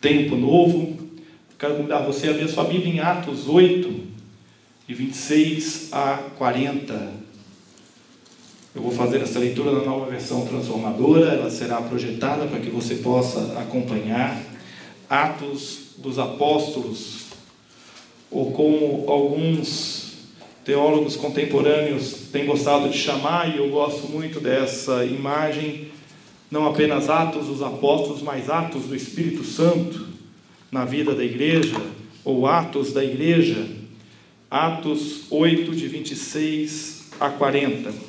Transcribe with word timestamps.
tempo 0.00 0.36
novo. 0.36 0.96
Quero 1.58 1.76
convidar 1.76 2.00
você 2.00 2.28
a 2.28 2.32
ver 2.32 2.48
sua 2.48 2.64
Bíblia 2.64 2.94
em 2.94 3.00
Atos 3.00 3.48
8, 3.48 3.92
de 4.86 4.94
26 4.94 5.88
a 5.92 6.18
40. 6.36 7.28
Eu 8.74 8.82
vou 8.82 8.92
fazer 8.92 9.20
essa 9.20 9.38
leitura 9.38 9.72
na 9.72 9.84
nova 9.84 10.06
versão 10.06 10.46
transformadora, 10.46 11.32
ela 11.32 11.50
será 11.50 11.80
projetada 11.80 12.46
para 12.46 12.60
que 12.60 12.70
você 12.70 12.96
possa 12.96 13.58
acompanhar. 13.58 14.40
Atos 15.10 15.94
dos 15.98 16.18
Apóstolos, 16.18 17.24
ou 18.30 18.52
como 18.52 19.10
alguns 19.10 20.12
teólogos 20.64 21.16
contemporâneos 21.16 22.28
têm 22.30 22.44
gostado 22.46 22.88
de 22.88 22.96
chamar, 22.96 23.52
e 23.52 23.58
eu 23.58 23.70
gosto 23.70 24.06
muito 24.06 24.38
dessa 24.38 25.04
imagem, 25.04 25.87
não 26.50 26.66
apenas 26.66 27.10
Atos 27.10 27.46
dos 27.46 27.62
Apóstolos, 27.62 28.22
mas 28.22 28.48
Atos 28.48 28.84
do 28.84 28.96
Espírito 28.96 29.44
Santo 29.44 30.06
na 30.70 30.84
vida 30.84 31.14
da 31.14 31.24
igreja, 31.24 31.80
ou 32.24 32.46
Atos 32.46 32.92
da 32.92 33.04
igreja, 33.04 33.66
Atos 34.50 35.30
8, 35.30 35.74
de 35.74 35.88
26 35.88 37.10
a 37.20 37.30
40. 37.30 38.08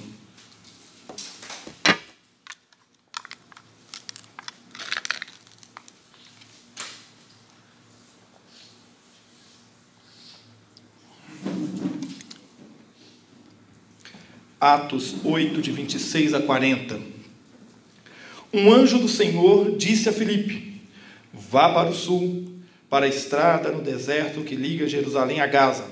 Atos 14.62 15.16
8, 15.24 15.62
de 15.62 15.72
26 15.72 16.34
a 16.34 16.42
40. 16.42 17.19
Um 18.52 18.74
anjo 18.74 18.98
do 18.98 19.08
Senhor 19.08 19.76
disse 19.78 20.10
a 20.10 20.12
Filipe: 20.12 20.82
Vá 21.32 21.70
para 21.70 21.90
o 21.90 21.94
sul, 21.94 22.48
para 22.90 23.06
a 23.06 23.10
estrada 23.10 23.72
no 23.72 23.82
deserto 23.82 24.42
que 24.42 24.56
liga 24.56 24.88
Jerusalém 24.88 25.40
a 25.40 25.46
Gaza. 25.46 25.86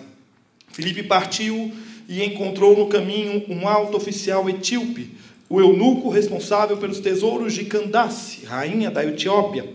Filipe 0.69 1.03
partiu 1.03 1.71
e 2.09 2.23
encontrou 2.23 2.75
no 2.75 2.87
caminho 2.87 3.43
um 3.47 3.67
alto 3.67 3.95
oficial 3.95 4.49
etíope, 4.49 5.11
o 5.47 5.59
eunuco 5.59 6.09
responsável 6.09 6.77
pelos 6.77 6.99
tesouros 6.99 7.53
de 7.53 7.65
Candace, 7.65 8.43
rainha 8.45 8.89
da 8.89 9.05
Etiópia. 9.05 9.69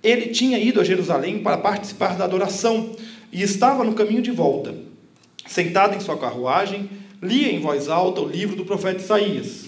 Ele 0.00 0.28
tinha 0.28 0.60
ido 0.60 0.80
a 0.80 0.84
Jerusalém 0.84 1.40
para 1.40 1.58
participar 1.58 2.16
da 2.16 2.24
adoração 2.24 2.94
e 3.32 3.42
estava 3.42 3.82
no 3.82 3.94
caminho 3.94 4.22
de 4.22 4.30
volta. 4.30 4.74
Sentado 5.44 5.96
em 5.96 6.00
sua 6.00 6.16
carruagem, 6.16 6.88
lia 7.20 7.50
em 7.50 7.58
voz 7.58 7.88
alta 7.88 8.20
o 8.20 8.28
livro 8.28 8.54
do 8.54 8.64
profeta 8.64 9.02
Isaías. 9.02 9.65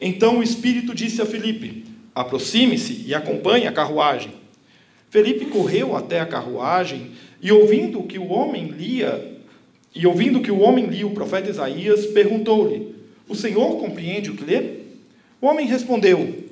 Então 0.00 0.38
o 0.38 0.42
Espírito 0.42 0.94
disse 0.94 1.20
a 1.20 1.26
Felipe: 1.26 1.84
Aproxime-se 2.14 3.04
e 3.06 3.14
acompanhe 3.14 3.66
a 3.66 3.72
carruagem. 3.72 4.32
Felipe 5.10 5.46
correu 5.46 5.96
até 5.96 6.20
a 6.20 6.26
carruagem 6.26 7.10
e 7.42 7.52
ouvindo 7.52 8.02
que 8.04 8.18
o 8.18 8.28
homem 8.28 8.68
lia, 8.68 9.38
e 9.94 10.06
ouvindo 10.06 10.40
que 10.40 10.50
o 10.50 10.60
homem 10.60 10.86
lia 10.86 11.06
o 11.06 11.14
profeta 11.14 11.50
Isaías, 11.50 12.06
perguntou-lhe: 12.06 12.94
O 13.28 13.34
Senhor 13.34 13.78
compreende 13.78 14.30
o 14.30 14.36
que 14.36 14.44
lê? 14.44 14.80
O 15.40 15.46
homem 15.46 15.66
respondeu: 15.66 16.44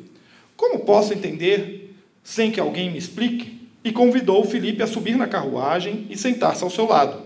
Como 0.57 0.81
posso 0.81 1.15
entender 1.15 1.95
sem 2.23 2.51
que 2.51 2.61
alguém 2.61 2.91
me 2.91 2.99
explique? 2.99 3.57
E 3.85 3.93
convidou 3.93 4.45
Felipe 4.45 4.83
a 4.83 4.87
subir 4.87 5.17
na 5.17 5.27
carruagem 5.27 6.07
e 6.11 6.17
sentar-se 6.17 6.63
ao 6.63 6.69
seu 6.69 6.87
lado. 6.87 7.23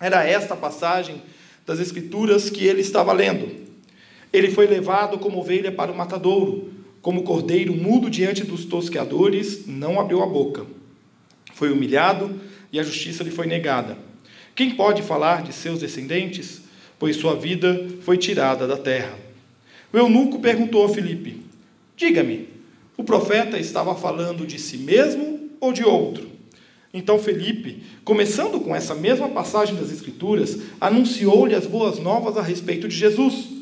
Era 0.00 0.26
esta 0.26 0.54
a 0.54 0.56
passagem 0.56 1.22
das 1.66 1.78
Escrituras 1.78 2.48
que 2.48 2.64
ele 2.66 2.80
estava 2.80 3.12
lendo. 3.12 3.69
Ele 4.32 4.50
foi 4.50 4.66
levado 4.66 5.18
como 5.18 5.40
ovelha 5.40 5.72
para 5.72 5.90
o 5.90 5.96
matadouro, 5.96 6.72
como 7.02 7.22
cordeiro 7.22 7.74
mudo 7.74 8.10
diante 8.10 8.44
dos 8.44 8.64
tosqueadores, 8.64 9.66
não 9.66 9.98
abriu 9.98 10.22
a 10.22 10.26
boca. 10.26 10.66
Foi 11.54 11.72
humilhado 11.72 12.40
e 12.72 12.78
a 12.78 12.82
justiça 12.82 13.24
lhe 13.24 13.30
foi 13.30 13.46
negada. 13.46 13.98
Quem 14.54 14.72
pode 14.72 15.02
falar 15.02 15.42
de 15.42 15.52
seus 15.52 15.80
descendentes? 15.80 16.62
Pois 16.98 17.16
sua 17.16 17.34
vida 17.34 17.88
foi 18.02 18.18
tirada 18.18 18.66
da 18.66 18.76
terra. 18.76 19.18
O 19.92 19.96
eunuco 19.96 20.38
perguntou 20.38 20.84
a 20.84 20.88
Filipe: 20.88 21.42
Diga-me, 21.96 22.48
o 22.96 23.02
profeta 23.02 23.58
estava 23.58 23.94
falando 23.94 24.46
de 24.46 24.58
si 24.58 24.76
mesmo 24.76 25.50
ou 25.58 25.72
de 25.72 25.82
outro? 25.82 26.28
Então 26.92 27.18
Felipe, 27.18 27.82
começando 28.04 28.60
com 28.60 28.74
essa 28.74 28.94
mesma 28.94 29.28
passagem 29.28 29.76
das 29.76 29.90
Escrituras, 29.92 30.58
anunciou-lhe 30.80 31.54
as 31.54 31.66
boas 31.66 31.98
novas 31.98 32.36
a 32.36 32.42
respeito 32.42 32.86
de 32.88 32.96
Jesus. 32.96 33.59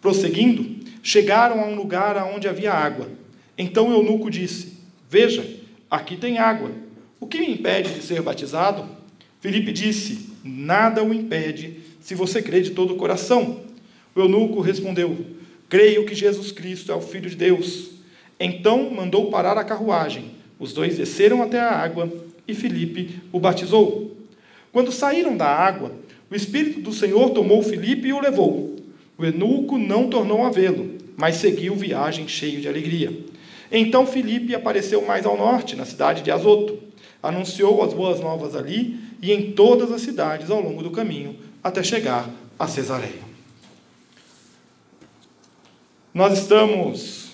Prosseguindo, 0.00 0.76
chegaram 1.02 1.60
a 1.60 1.66
um 1.66 1.74
lugar 1.74 2.16
onde 2.34 2.48
havia 2.48 2.72
água. 2.72 3.08
Então 3.56 3.92
eunuco 3.92 4.30
disse: 4.30 4.78
Veja, 5.08 5.44
aqui 5.90 6.16
tem 6.16 6.38
água. 6.38 6.70
O 7.20 7.26
que 7.26 7.40
me 7.40 7.50
impede 7.50 7.94
de 7.94 8.02
ser 8.02 8.22
batizado? 8.22 8.88
Felipe 9.40 9.72
disse: 9.72 10.30
Nada 10.44 11.02
o 11.02 11.12
impede, 11.12 11.80
se 12.00 12.14
você 12.14 12.40
crê 12.40 12.60
de 12.60 12.70
todo 12.70 12.94
o 12.94 12.96
coração. 12.96 13.60
O 14.14 14.20
eunuco 14.20 14.60
respondeu: 14.60 15.16
Creio 15.68 16.06
que 16.06 16.14
Jesus 16.14 16.52
Cristo 16.52 16.92
é 16.92 16.94
o 16.94 17.00
Filho 17.00 17.28
de 17.28 17.36
Deus. 17.36 17.90
Então 18.38 18.90
mandou 18.90 19.30
parar 19.30 19.58
a 19.58 19.64
carruagem. 19.64 20.32
Os 20.58 20.72
dois 20.72 20.96
desceram 20.96 21.42
até 21.42 21.58
a 21.60 21.70
água 21.70 22.12
e 22.46 22.54
Filipe 22.54 23.20
o 23.32 23.38
batizou. 23.38 24.16
Quando 24.72 24.92
saíram 24.92 25.36
da 25.36 25.46
água, 25.46 25.92
o 26.30 26.34
Espírito 26.34 26.80
do 26.80 26.92
Senhor 26.92 27.30
tomou 27.30 27.62
Filipe 27.62 28.08
e 28.08 28.12
o 28.12 28.20
levou. 28.20 28.77
O 29.18 29.24
eunuco 29.24 29.76
não 29.76 30.08
tornou 30.08 30.44
a 30.44 30.50
vê-lo, 30.50 30.96
mas 31.16 31.36
seguiu 31.36 31.74
viagem 31.74 32.28
cheio 32.28 32.60
de 32.60 32.68
alegria. 32.68 33.12
Então 33.70 34.06
Filipe 34.06 34.54
apareceu 34.54 35.04
mais 35.04 35.26
ao 35.26 35.36
norte, 35.36 35.74
na 35.74 35.84
cidade 35.84 36.22
de 36.22 36.30
Azoto. 36.30 36.78
Anunciou 37.20 37.82
as 37.82 37.92
boas 37.92 38.20
novas 38.20 38.54
ali 38.54 38.96
e 39.20 39.32
em 39.32 39.50
todas 39.50 39.90
as 39.90 40.02
cidades 40.02 40.48
ao 40.50 40.62
longo 40.62 40.84
do 40.84 40.92
caminho, 40.92 41.36
até 41.62 41.82
chegar 41.82 42.30
a 42.56 42.68
Cesareia. 42.68 43.26
Nós 46.14 46.38
estamos 46.38 47.30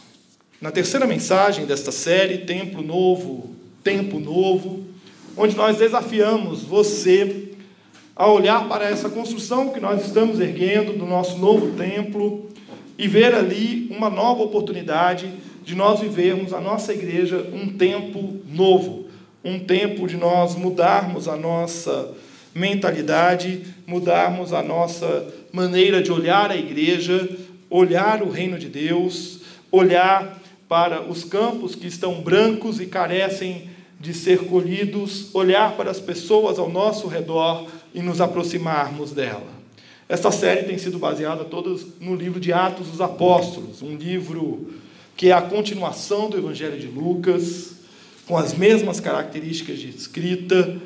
na 0.61 0.71
terceira 0.71 1.07
mensagem 1.07 1.67
desta 1.67 1.93
série, 1.93 2.39
Templo 2.39 2.83
Novo, 2.83 3.55
Tempo 3.83 4.19
Novo, 4.19 4.85
onde 5.37 5.55
nós 5.55 5.77
desafiamos 5.77 6.63
você 6.63 7.44
a 8.17 8.31
olhar 8.31 8.69
para 8.69 8.89
essa 8.89 9.09
construção 9.09 9.71
que 9.71 9.81
nós 9.81 10.07
estamos 10.07 10.39
erguendo 10.39 10.97
do 10.97 11.05
nosso 11.05 11.39
novo 11.39 11.77
templo 11.77 12.49
e 12.97 13.09
ver 13.09 13.35
ali 13.35 13.89
uma 13.91 14.09
nova 14.09 14.43
oportunidade 14.43 15.33
de 15.65 15.75
nós 15.75 16.01
vivermos 16.01 16.53
a 16.53 16.61
nossa 16.61 16.93
igreja 16.93 17.49
um 17.53 17.69
tempo 17.77 18.41
novo, 18.49 19.07
um 19.43 19.59
tempo 19.59 20.07
de 20.07 20.17
nós 20.17 20.55
mudarmos 20.55 21.27
a 21.27 21.37
nossa 21.37 22.15
mentalidade, 22.55 23.63
mudarmos 23.85 24.53
a 24.53 24.63
nossa 24.63 25.27
maneira 25.53 26.01
de 26.01 26.13
olhar 26.13 26.53
a 26.53 26.57
igreja, 26.57 27.29
olhar 27.69 28.23
o 28.23 28.31
reino 28.31 28.59
de 28.59 28.69
Deus, 28.69 29.41
olhar 29.73 30.41
para 30.69 31.03
os 31.03 31.25
campos 31.25 31.75
que 31.75 31.89
estão 31.89 32.21
brancos 32.21 32.81
e 32.81 32.87
carecem 32.87 33.71
de 33.99 34.15
ser 34.15 34.47
colhidos, 34.47 35.35
olhar 35.35 35.77
para 35.77 35.91
as 35.91 35.99
pessoas 35.99 36.59
ao 36.59 36.69
nosso 36.69 37.09
redor 37.09 37.67
e 37.95 38.03
nos 38.03 38.21
aproximarmos 38.21 39.13
dela. 39.13 39.55
Esta 40.09 40.31
série 40.31 40.65
tem 40.65 40.77
sido 40.77 40.99
baseada 40.99 41.45
todas 41.45 41.87
no 42.01 42.15
livro 42.15 42.39
de 42.39 42.53
Atos 42.53 42.89
dos 42.89 43.01
Apóstolos, 43.01 43.81
um 43.81 43.97
livro 43.97 44.75
que 45.17 45.29
é 45.29 45.33
a 45.33 45.41
continuação 45.41 46.29
do 46.29 46.37
Evangelho 46.37 46.79
de 46.79 46.89
Lucas, 46.89 47.77
com 48.27 48.37
as 48.37 48.53
mesmas 48.53 49.01
características 49.01 49.79
de 49.79 49.89
escrita, 49.89 50.77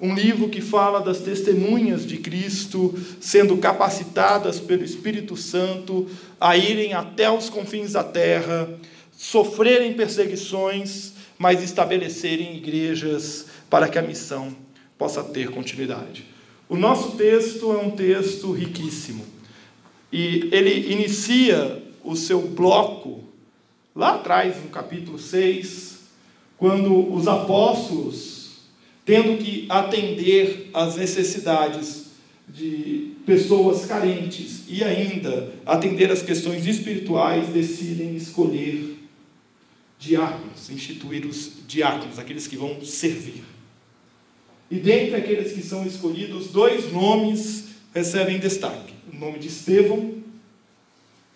um 0.00 0.14
livro 0.14 0.48
que 0.48 0.60
fala 0.60 1.00
das 1.00 1.20
testemunhas 1.20 2.04
de 2.04 2.18
Cristo 2.18 2.94
sendo 3.20 3.56
capacitadas 3.56 4.60
pelo 4.60 4.84
Espírito 4.84 5.36
Santo 5.36 6.06
a 6.38 6.56
irem 6.56 6.92
até 6.92 7.30
os 7.30 7.48
confins 7.48 7.92
da 7.92 8.04
terra, 8.04 8.68
sofrerem 9.16 9.94
perseguições 9.94 11.16
mas 11.38 11.62
estabelecerem 11.62 12.56
igrejas 12.56 13.46
para 13.68 13.88
que 13.88 13.98
a 13.98 14.02
missão 14.02 14.56
possa 14.96 15.22
ter 15.22 15.50
continuidade. 15.50 16.24
O 16.68 16.76
nosso 16.76 17.16
texto 17.16 17.72
é 17.72 17.78
um 17.78 17.90
texto 17.90 18.50
riquíssimo. 18.50 19.24
E 20.12 20.48
ele 20.52 20.92
inicia 20.92 21.82
o 22.02 22.16
seu 22.16 22.40
bloco 22.40 23.24
lá 23.94 24.14
atrás, 24.14 24.56
no 24.62 24.68
capítulo 24.70 25.18
6, 25.18 26.00
quando 26.56 27.12
os 27.12 27.28
apóstolos, 27.28 28.62
tendo 29.04 29.38
que 29.38 29.66
atender 29.68 30.70
às 30.74 30.96
necessidades 30.96 32.06
de 32.48 33.12
pessoas 33.24 33.86
carentes 33.86 34.64
e 34.68 34.82
ainda 34.82 35.52
atender 35.64 36.10
às 36.10 36.22
questões 36.22 36.66
espirituais, 36.66 37.48
decidem 37.48 38.16
escolher 38.16 38.96
diáconos, 39.98 40.70
instituir 40.70 41.26
os 41.26 41.52
diáconos, 41.66 42.18
aqueles 42.18 42.46
que 42.46 42.56
vão 42.56 42.84
servir. 42.84 43.42
E 44.70 44.76
dentre 44.76 45.14
aqueles 45.14 45.52
que 45.52 45.62
são 45.62 45.86
escolhidos, 45.86 46.48
dois 46.48 46.92
nomes 46.92 47.68
recebem 47.94 48.38
destaque: 48.38 48.92
o 49.12 49.16
nome 49.16 49.38
de 49.38 49.48
Estevão, 49.48 50.14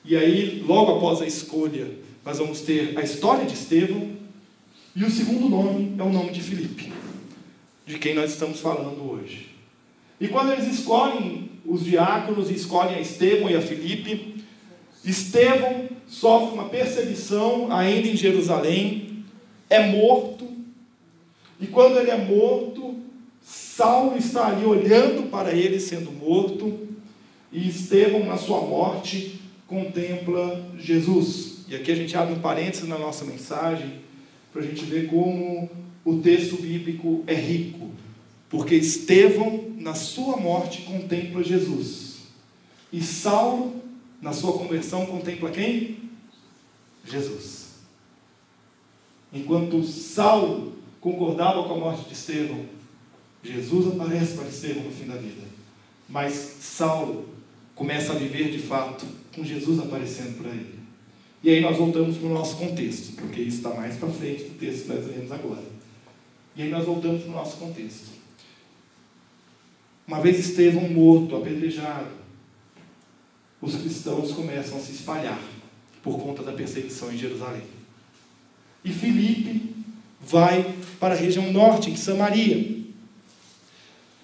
e 0.05 0.17
aí, 0.17 0.65
logo 0.67 0.97
após 0.97 1.21
a 1.21 1.27
escolha, 1.27 1.89
nós 2.25 2.39
vamos 2.39 2.63
ter 2.63 2.99
a 2.99 3.03
história 3.03 3.45
de 3.45 3.55
Estevão, 3.55 4.11
e 4.97 5.05
o 5.05 5.11
segundo 5.11 5.49
nome 5.49 5.95
é 5.99 6.03
o 6.03 6.11
nome 6.11 6.33
de 6.33 6.41
Filipe, 6.41 6.93
de 7.87 7.99
quem 7.99 8.15
nós 8.15 8.33
estamos 8.33 8.61
falando 8.61 9.11
hoje. 9.11 9.49
E 10.21 10.29
quando 10.29 10.53
eles 10.53 10.67
escolhem 10.67 11.51
os 11.65 11.85
diáconos, 11.85 12.51
escolhem 12.51 12.97
a 12.97 13.01
Estevão 13.01 13.49
e 13.49 13.57
a 13.57 13.63
Filipe, 13.63 14.45
Estevão 15.05 15.89
sofre 16.09 16.55
uma 16.55 16.69
perseguição 16.69 17.73
ainda 17.73 18.09
em 18.09 18.17
Jerusalém, 18.17 19.25
é 19.69 19.87
morto, 19.87 20.49
e 21.61 21.67
quando 21.67 21.99
ele 21.99 22.11
é 22.11 22.17
morto, 22.17 22.97
Saulo 23.43 24.17
está 24.17 24.49
ali 24.49 24.65
olhando 24.65 25.31
para 25.31 25.53
ele 25.53 25.81
sendo 25.81 26.13
morto, 26.13 26.89
e 27.53 27.69
Estevão, 27.69 28.25
na 28.25 28.37
sua 28.37 28.61
morte, 28.61 29.41
contempla 29.67 30.65
Jesus. 30.79 31.65
E 31.69 31.75
aqui 31.75 31.91
a 31.91 31.95
gente 31.95 32.17
abre 32.17 32.35
um 32.35 32.41
parênteses 32.41 32.89
na 32.89 32.99
nossa 32.99 33.25
mensagem, 33.25 34.01
para 34.53 34.63
a 34.63 34.65
gente 34.65 34.85
ver 34.85 35.09
como 35.09 35.71
o 36.05 36.19
texto 36.19 36.57
bíblico 36.57 37.25
é 37.27 37.35
rico. 37.35 37.91
Porque 38.49 38.75
Estevão, 38.75 39.71
na 39.77 39.95
sua 39.95 40.37
morte, 40.37 40.83
contempla 40.83 41.43
Jesus. 41.43 42.19
E 42.93 43.01
Saulo, 43.01 43.81
na 44.21 44.33
sua 44.33 44.53
conversão, 44.53 45.07
contempla 45.07 45.51
quem? 45.51 46.11
Jesus. 47.05 47.71
Enquanto 49.33 49.85
Saulo 49.85 50.75
concordava 51.01 51.63
com 51.63 51.75
a 51.75 51.79
morte 51.79 52.09
de 52.09 52.15
Estevão, 52.15 52.65
Jesus 53.43 53.87
aparece 53.95 54.35
para 54.35 54.49
Estevão 54.49 54.85
no 54.85 54.91
fim 54.91 55.07
da 55.07 55.17
vida. 55.17 55.43
Mas 56.09 56.35
Saulo 56.61 57.29
começa 57.75 58.13
a 58.13 58.17
viver 58.17 58.51
de 58.51 58.59
fato 58.59 59.07
com 59.35 59.45
Jesus 59.45 59.79
aparecendo 59.79 60.39
para 60.39 60.51
ele. 60.51 60.81
E 61.43 61.49
aí 61.49 61.61
nós 61.61 61.77
voltamos 61.77 62.19
para 62.19 62.27
o 62.27 62.35
nosso 62.35 62.57
contexto, 62.57 63.17
porque 63.17 63.41
isso 63.41 63.59
está 63.59 63.71
mais 63.71 63.97
para 63.97 64.11
frente 64.11 64.45
do 64.45 64.59
texto 64.59 64.83
que 64.83 64.93
nós 64.93 65.07
lemos 65.07 65.33
agora. 65.33 65.65
E 66.55 66.63
aí 66.63 66.71
nós 66.71 66.85
voltamos 66.85 67.23
para 67.23 67.31
o 67.31 67.35
nosso 67.35 67.57
contexto. 67.57 68.11
Uma 70.07 70.21
vez 70.21 70.39
Estevão 70.39 70.89
morto, 70.91 71.37
apedrejado, 71.37 72.09
os 73.63 73.75
cristãos 73.77 74.33
começam 74.33 74.77
a 74.77 74.81
se 74.81 74.93
espalhar 74.93 75.41
por 76.03 76.19
conta 76.19 76.43
da 76.43 76.53
perseguição 76.53 77.13
em 77.13 77.17
Jerusalém. 77.17 77.63
E 78.85 78.91
Filipe 78.91 79.75
vai 80.21 80.75
para 80.99 81.15
a 81.15 81.17
região 81.17 81.53
norte, 81.53 81.91
em 81.91 81.97
Samaria. 81.97 82.80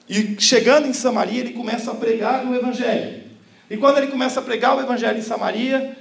E 0.09 0.37
chegando 0.41 0.87
em 0.87 0.93
Samaria, 0.93 1.41
ele 1.41 1.53
começa 1.53 1.91
a 1.91 1.95
pregar 1.95 2.47
o 2.47 2.55
Evangelho. 2.55 3.25
E 3.69 3.77
quando 3.77 3.99
ele 3.99 4.07
começa 4.07 4.39
a 4.41 4.43
pregar 4.43 4.77
o 4.77 4.81
Evangelho 4.81 5.19
em 5.19 5.23
Samaria, 5.23 5.97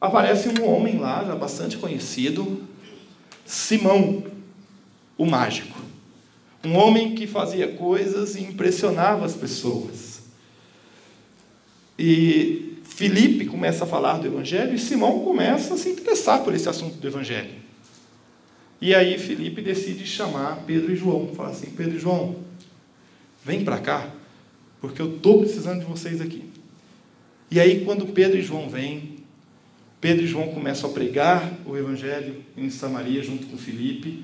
aparece 0.00 0.48
um 0.48 0.68
homem 0.68 0.98
lá, 0.98 1.24
já 1.24 1.34
bastante 1.34 1.76
conhecido, 1.78 2.62
Simão, 3.46 4.24
o 5.16 5.24
mágico. 5.24 5.78
Um 6.62 6.76
homem 6.76 7.14
que 7.14 7.26
fazia 7.26 7.68
coisas 7.68 8.34
e 8.34 8.42
impressionava 8.42 9.24
as 9.24 9.34
pessoas. 9.34 10.20
E 11.98 12.78
Filipe 12.84 13.46
começa 13.46 13.84
a 13.84 13.86
falar 13.86 14.18
do 14.18 14.26
Evangelho 14.26 14.74
e 14.74 14.78
Simão 14.78 15.20
começa 15.20 15.74
a 15.74 15.76
se 15.78 15.88
interessar 15.88 16.44
por 16.44 16.54
esse 16.54 16.68
assunto 16.68 16.96
do 16.96 17.06
Evangelho. 17.06 17.50
E 18.80 18.94
aí 18.94 19.18
Filipe 19.18 19.62
decide 19.62 20.06
chamar 20.06 20.64
Pedro 20.66 20.92
e 20.92 20.96
João. 20.96 21.28
Fala 21.34 21.50
assim: 21.50 21.70
Pedro 21.70 21.96
e 21.96 21.98
João, 21.98 22.36
vem 23.48 23.64
para 23.64 23.78
cá, 23.78 24.06
porque 24.78 25.00
eu 25.00 25.16
estou 25.16 25.40
precisando 25.40 25.80
de 25.80 25.86
vocês 25.86 26.20
aqui. 26.20 26.44
E 27.50 27.58
aí, 27.58 27.82
quando 27.82 28.04
Pedro 28.12 28.36
e 28.36 28.42
João 28.42 28.68
vêm, 28.68 29.16
Pedro 30.02 30.22
e 30.22 30.28
João 30.28 30.48
começam 30.48 30.90
a 30.90 30.92
pregar 30.92 31.50
o 31.64 31.74
Evangelho 31.74 32.44
em 32.54 32.68
Samaria 32.68 33.22
junto 33.22 33.46
com 33.46 33.56
Filipe. 33.56 34.22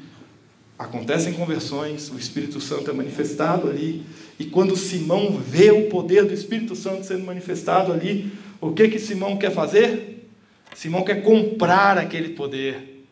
Acontecem 0.78 1.32
conversões, 1.32 2.10
o 2.10 2.18
Espírito 2.18 2.60
Santo 2.60 2.90
é 2.90 2.92
manifestado 2.92 3.70
ali. 3.70 4.02
E 4.38 4.44
quando 4.44 4.76
Simão 4.76 5.38
vê 5.38 5.70
o 5.70 5.88
poder 5.88 6.26
do 6.26 6.34
Espírito 6.34 6.76
Santo 6.76 7.06
sendo 7.06 7.24
manifestado 7.24 7.94
ali, 7.94 8.30
o 8.60 8.72
que 8.72 8.88
que 8.88 8.98
Simão 8.98 9.38
quer 9.38 9.52
fazer? 9.52 10.28
Simão 10.74 11.02
quer 11.02 11.22
comprar 11.22 11.96
aquele 11.96 12.30
poder. 12.30 13.06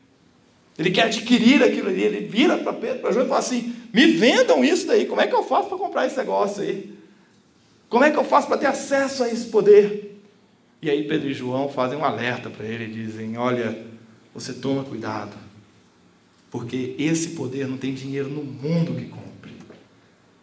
Ele 0.78 0.90
quer 0.90 1.04
adquirir 1.04 1.62
aquilo 1.62 1.88
ali. 1.88 2.02
Ele 2.02 2.26
vira 2.26 2.58
para 2.58 2.74
Pedro, 2.74 2.98
para 2.98 3.12
João 3.12 3.24
e 3.24 3.28
fala 3.28 3.40
assim: 3.40 3.74
me 3.92 4.06
vendam 4.12 4.64
isso 4.64 4.86
daí. 4.86 5.06
Como 5.06 5.20
é 5.20 5.26
que 5.26 5.34
eu 5.34 5.44
faço 5.44 5.68
para 5.68 5.78
comprar 5.78 6.06
esse 6.06 6.16
negócio 6.16 6.62
aí? 6.62 6.92
Como 7.88 8.04
é 8.04 8.10
que 8.10 8.16
eu 8.16 8.24
faço 8.24 8.48
para 8.48 8.56
ter 8.56 8.66
acesso 8.66 9.22
a 9.22 9.28
esse 9.28 9.46
poder? 9.46 10.18
E 10.80 10.88
aí 10.88 11.06
Pedro 11.06 11.28
e 11.28 11.34
João 11.34 11.68
fazem 11.68 11.98
um 11.98 12.04
alerta 12.04 12.48
para 12.48 12.66
ele 12.66 12.84
e 12.84 13.04
dizem: 13.04 13.36
Olha, 13.36 13.84
você 14.34 14.54
toma 14.54 14.82
cuidado, 14.82 15.36
porque 16.50 16.96
esse 16.98 17.30
poder 17.30 17.68
não 17.68 17.76
tem 17.76 17.92
dinheiro 17.92 18.28
no 18.28 18.42
mundo 18.42 18.94
que 18.94 19.04
compre. 19.04 19.52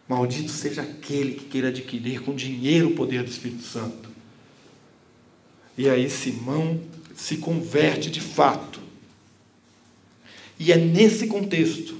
Maldito 0.08 0.50
seja 0.50 0.82
aquele 0.82 1.34
que 1.34 1.44
queira 1.44 1.68
adquirir 1.68 2.20
com 2.22 2.34
dinheiro 2.34 2.88
o 2.88 2.94
poder 2.94 3.22
do 3.22 3.30
Espírito 3.30 3.62
Santo. 3.62 4.08
E 5.76 5.88
aí 5.88 6.08
Simão 6.08 6.80
se 7.14 7.36
converte 7.36 8.10
de 8.10 8.20
fato. 8.20 8.80
E 10.58 10.72
é 10.72 10.76
nesse 10.76 11.26
contexto, 11.26 11.99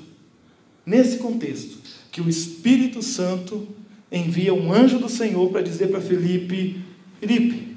nesse 0.85 1.19
contexto, 1.19 1.79
que 2.11 2.21
o 2.21 2.29
Espírito 2.29 3.03
Santo 3.03 3.69
envia 4.11 4.53
um 4.53 4.73
anjo 4.73 4.99
do 4.99 5.09
Senhor 5.09 5.51
para 5.51 5.63
dizer 5.63 5.89
para 5.89 6.01
Felipe: 6.01 6.83
Felipe, 7.21 7.77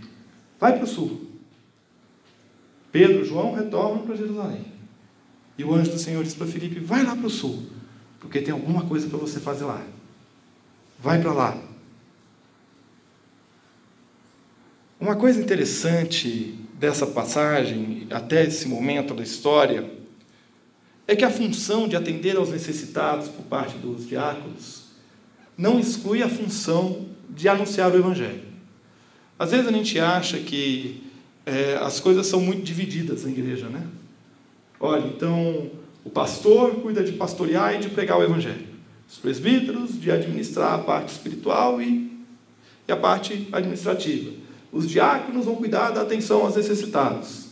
vai 0.60 0.74
para 0.74 0.84
o 0.84 0.88
sul. 0.88 1.22
Pedro 2.92 3.22
e 3.22 3.26
João 3.26 3.54
retornam 3.54 4.06
para 4.06 4.16
Jerusalém. 4.16 4.66
E 5.58 5.64
o 5.64 5.74
anjo 5.74 5.92
do 5.92 6.00
Senhor 6.00 6.24
diz 6.24 6.34
para 6.34 6.48
Felipe: 6.48 6.80
vai 6.80 7.04
lá 7.04 7.16
para 7.16 7.28
o 7.28 7.30
sul, 7.30 7.64
porque 8.20 8.42
tem 8.42 8.54
alguma 8.54 8.86
coisa 8.86 9.08
para 9.08 9.18
você 9.18 9.40
fazer 9.40 9.66
lá. 9.66 9.86
Vai 11.00 11.22
para 11.22 11.34
lá. 11.34 11.58
Uma 15.00 15.16
coisa 15.18 15.40
interessante 15.42 16.56
dessa 16.80 17.06
passagem, 17.06 18.08
até 18.10 18.46
esse 18.46 18.68
momento 18.68 19.14
da 19.14 19.22
história, 19.22 19.90
é 21.08 21.16
que 21.16 21.26
a 21.26 21.30
função 21.30 21.88
de 21.88 21.96
atender 21.96 22.38
aos 22.38 22.50
necessitados 22.50 23.28
por 23.28 23.44
parte 23.44 23.78
dos 23.78 24.08
diáconos 24.08 24.84
não 25.58 25.80
exclui 25.80 26.24
a 26.24 26.30
função 26.30 27.06
de 27.30 27.48
anunciar 27.50 27.92
o 27.92 27.98
Evangelho. 27.98 28.42
Às 29.38 29.52
vezes 29.52 29.68
a 29.68 29.72
gente 29.72 30.00
acha 30.00 30.38
que 30.40 31.04
é, 31.46 31.78
as 31.82 32.00
coisas 32.00 32.26
são 32.28 32.40
muito 32.40 32.64
divididas 32.64 33.24
na 33.24 33.32
igreja, 33.32 33.68
né? 33.68 33.86
Olha, 34.80 35.06
então 35.08 35.70
o 36.04 36.10
pastor 36.10 36.76
cuida 36.76 37.04
de 37.04 37.14
pastorear 37.14 37.76
e 37.76 37.80
de 37.80 37.90
pregar 37.90 38.18
o 38.18 38.24
Evangelho, 38.24 38.68
os 39.10 39.18
presbíteros 39.18 40.00
de 40.00 40.12
administrar 40.12 40.74
a 40.74 40.78
parte 40.80 41.10
espiritual 41.10 41.82
e, 41.82 42.12
e 42.88 42.92
a 42.92 42.98
parte 42.98 43.48
administrativa, 43.52 44.32
os 44.72 44.90
diáconos 44.90 45.46
vão 45.46 45.56
cuidar 45.56 45.92
da 45.92 46.02
atenção 46.02 46.42
aos 46.42 46.56
necessitados. 46.56 47.43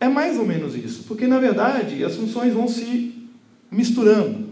É 0.00 0.08
mais 0.08 0.38
ou 0.38 0.46
menos 0.46 0.74
isso, 0.74 1.04
porque 1.04 1.26
na 1.26 1.38
verdade 1.38 2.02
as 2.02 2.16
funções 2.16 2.54
vão 2.54 2.66
se 2.66 3.14
misturando. 3.70 4.48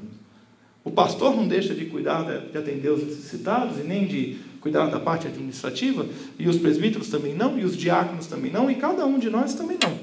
O 0.85 0.90
pastor 0.90 1.35
não 1.35 1.49
deixa 1.49 1.75
de 1.75 1.87
cuidar, 1.87 2.23
de 2.52 2.57
atender 2.57 2.90
os 2.90 3.02
necessitados 3.02 3.78
e 3.78 3.83
nem 3.83 4.07
de 4.07 4.37
cuidar 4.61 4.87
da 4.87 5.00
parte 5.00 5.26
administrativa, 5.26 6.07
e 6.38 6.49
os 6.49 6.59
presbíteros 6.59 7.09
também 7.09 7.35
não, 7.35 7.59
e 7.59 7.64
os 7.64 7.76
diáconos 7.76 8.26
também 8.26 8.52
não, 8.52 8.71
e 8.71 8.75
cada 8.75 9.07
um 9.07 9.19
de 9.19 9.31
nós 9.31 9.55
também 9.55 9.78
não. 9.83 9.99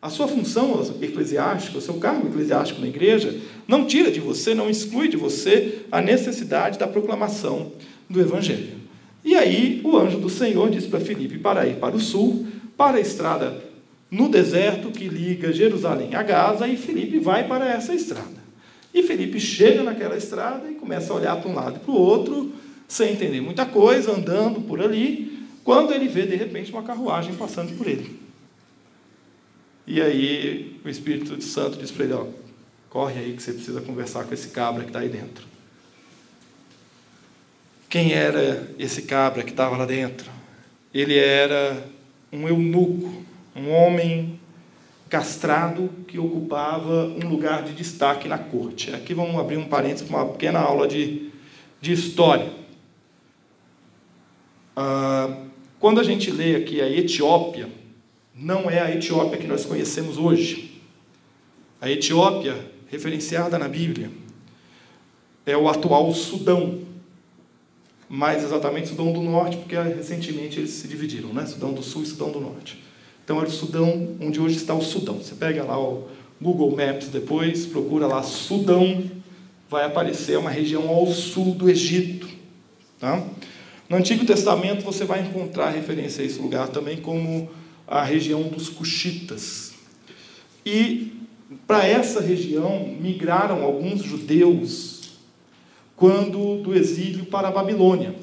A 0.00 0.10
sua 0.10 0.26
função 0.26 0.82
eclesiástica, 1.00 1.78
o 1.78 1.80
seu 1.80 1.94
cargo 1.94 2.26
eclesiástico 2.26 2.80
na 2.80 2.88
igreja, 2.88 3.38
não 3.68 3.86
tira 3.86 4.10
de 4.10 4.20
você, 4.20 4.54
não 4.54 4.68
exclui 4.68 5.08
de 5.08 5.16
você 5.16 5.82
a 5.90 6.00
necessidade 6.02 6.78
da 6.78 6.88
proclamação 6.88 7.72
do 8.10 8.20
Evangelho. 8.20 8.82
E 9.24 9.36
aí 9.36 9.80
o 9.84 9.96
anjo 9.96 10.18
do 10.18 10.28
Senhor 10.28 10.68
diz 10.70 10.86
para 10.86 10.98
Filipe 10.98 11.38
para 11.38 11.66
ir 11.66 11.76
para 11.76 11.94
o 11.94 12.00
sul, 12.00 12.46
para 12.76 12.96
a 12.96 13.00
estrada 13.00 13.71
no 14.12 14.28
deserto 14.28 14.90
que 14.90 15.08
liga 15.08 15.54
Jerusalém 15.54 16.14
a 16.14 16.22
Gaza, 16.22 16.68
e 16.68 16.76
Filipe 16.76 17.18
vai 17.18 17.48
para 17.48 17.66
essa 17.66 17.94
estrada. 17.94 18.42
E 18.92 19.02
Felipe 19.02 19.40
chega 19.40 19.82
naquela 19.82 20.14
estrada 20.18 20.70
e 20.70 20.74
começa 20.74 21.10
a 21.10 21.16
olhar 21.16 21.40
para 21.40 21.50
um 21.50 21.54
lado 21.54 21.76
e 21.76 21.78
para 21.78 21.90
o 21.90 21.96
outro, 21.96 22.52
sem 22.86 23.14
entender 23.14 23.40
muita 23.40 23.64
coisa, 23.64 24.12
andando 24.12 24.60
por 24.60 24.82
ali, 24.82 25.48
quando 25.64 25.94
ele 25.94 26.08
vê 26.08 26.26
de 26.26 26.36
repente 26.36 26.70
uma 26.70 26.82
carruagem 26.82 27.34
passando 27.36 27.74
por 27.78 27.86
ele. 27.86 28.20
E 29.86 29.98
aí 30.02 30.78
o 30.84 30.90
Espírito 30.90 31.42
Santo 31.42 31.78
diz 31.78 31.90
para 31.90 32.04
ele: 32.04 32.12
ó, 32.12 32.26
corre 32.90 33.18
aí 33.18 33.32
que 33.32 33.42
você 33.42 33.54
precisa 33.54 33.80
conversar 33.80 34.24
com 34.24 34.34
esse 34.34 34.48
cabra 34.48 34.82
que 34.82 34.90
está 34.90 34.98
aí 34.98 35.08
dentro. 35.08 35.46
Quem 37.88 38.12
era 38.12 38.70
esse 38.78 39.02
cabra 39.02 39.42
que 39.42 39.52
estava 39.52 39.74
lá 39.74 39.86
dentro? 39.86 40.30
Ele 40.92 41.16
era 41.16 41.82
um 42.30 42.46
eunuco, 42.46 43.31
um 43.54 43.70
homem 43.70 44.40
castrado 45.08 45.90
que 46.08 46.18
ocupava 46.18 47.04
um 47.04 47.28
lugar 47.28 47.62
de 47.62 47.74
destaque 47.74 48.26
na 48.26 48.38
corte. 48.38 48.90
Aqui 48.94 49.12
vamos 49.12 49.38
abrir 49.38 49.58
um 49.58 49.68
parênteses 49.68 50.08
para 50.08 50.16
uma 50.16 50.32
pequena 50.32 50.58
aula 50.58 50.88
de, 50.88 51.30
de 51.80 51.92
história. 51.92 52.50
Ah, 54.74 55.36
quando 55.78 56.00
a 56.00 56.02
gente 56.02 56.30
lê 56.30 56.56
aqui 56.56 56.80
a 56.80 56.88
Etiópia, 56.88 57.68
não 58.34 58.70
é 58.70 58.80
a 58.80 58.90
Etiópia 58.90 59.38
que 59.38 59.46
nós 59.46 59.66
conhecemos 59.66 60.16
hoje. 60.16 60.80
A 61.80 61.90
Etiópia, 61.90 62.70
referenciada 62.88 63.58
na 63.58 63.68
Bíblia, 63.68 64.10
é 65.44 65.56
o 65.56 65.68
atual 65.68 66.12
Sudão, 66.14 66.80
mais 68.08 68.42
exatamente 68.42 68.88
Sudão 68.88 69.12
do 69.12 69.20
Norte, 69.20 69.56
porque 69.56 69.76
recentemente 69.76 70.58
eles 70.58 70.70
se 70.70 70.88
dividiram, 70.88 71.34
né? 71.34 71.44
Sudão 71.44 71.72
do 71.72 71.82
Sul 71.82 72.02
e 72.02 72.06
Sudão 72.06 72.30
do 72.30 72.40
Norte. 72.40 72.82
Então 73.24 73.38
era 73.38 73.48
o 73.48 73.52
Sudão, 73.52 74.16
onde 74.20 74.40
hoje 74.40 74.56
está 74.56 74.74
o 74.74 74.82
Sudão. 74.82 75.16
Você 75.16 75.34
pega 75.34 75.62
lá 75.64 75.78
o 75.78 76.08
Google 76.40 76.76
Maps 76.76 77.08
depois, 77.08 77.66
procura 77.66 78.06
lá 78.06 78.22
Sudão, 78.22 79.04
vai 79.70 79.86
aparecer 79.86 80.38
uma 80.38 80.50
região 80.50 80.88
ao 80.88 81.06
sul 81.06 81.54
do 81.54 81.70
Egito. 81.70 82.28
Tá? 82.98 83.24
No 83.88 83.96
Antigo 83.96 84.24
Testamento 84.24 84.84
você 84.84 85.04
vai 85.04 85.20
encontrar 85.20 85.70
referência 85.70 86.22
a 86.22 86.26
esse 86.26 86.38
lugar 86.40 86.68
também 86.68 86.98
como 86.98 87.48
a 87.86 88.02
região 88.02 88.42
dos 88.42 88.68
Cuxitas. 88.68 89.72
E 90.64 91.12
para 91.66 91.86
essa 91.86 92.20
região 92.20 92.96
migraram 93.00 93.62
alguns 93.62 94.02
judeus 94.02 95.12
quando 95.96 96.62
do 96.62 96.74
exílio 96.74 97.26
para 97.26 97.48
a 97.48 97.52
Babilônia. 97.52 98.14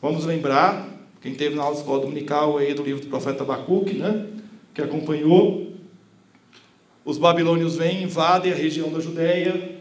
Vamos 0.00 0.24
lembrar 0.24 0.89
quem 1.20 1.34
teve 1.34 1.54
na 1.54 1.62
aula 1.62 1.74
de 1.74 1.80
escola 1.80 2.00
dominical 2.00 2.56
aí 2.56 2.72
do 2.72 2.82
livro 2.82 3.02
do 3.02 3.08
profeta 3.08 3.42
Abacuque, 3.42 3.94
né? 3.94 4.26
Que 4.72 4.80
acompanhou. 4.80 5.74
Os 7.04 7.18
babilônios 7.18 7.76
vêm, 7.76 8.02
invadem 8.02 8.52
a 8.52 8.56
região 8.56 8.90
da 8.90 9.00
Judéia 9.00 9.76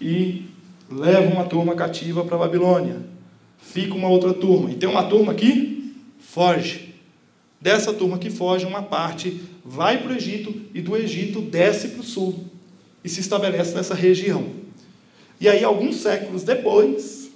e 0.00 0.44
levam 0.90 1.32
uma 1.32 1.44
turma 1.44 1.74
cativa 1.74 2.24
para 2.24 2.36
a 2.36 2.40
Babilônia. 2.40 3.02
Fica 3.58 3.94
uma 3.94 4.08
outra 4.08 4.32
turma. 4.32 4.70
E 4.70 4.74
tem 4.74 4.88
uma 4.88 5.04
turma 5.04 5.34
que 5.34 5.94
foge. 6.20 6.94
Dessa 7.60 7.92
turma 7.92 8.18
que 8.18 8.30
foge, 8.30 8.64
uma 8.66 8.82
parte 8.82 9.40
vai 9.64 9.98
para 10.00 10.12
o 10.12 10.16
Egito 10.16 10.54
e 10.72 10.80
do 10.80 10.96
Egito 10.96 11.40
desce 11.40 11.88
para 11.88 12.00
o 12.00 12.04
sul 12.04 12.44
e 13.02 13.08
se 13.08 13.20
estabelece 13.20 13.74
nessa 13.74 13.94
região. 13.94 14.50
E 15.40 15.48
aí, 15.48 15.64
alguns 15.64 15.96
séculos 15.96 16.44
depois, 16.44 17.30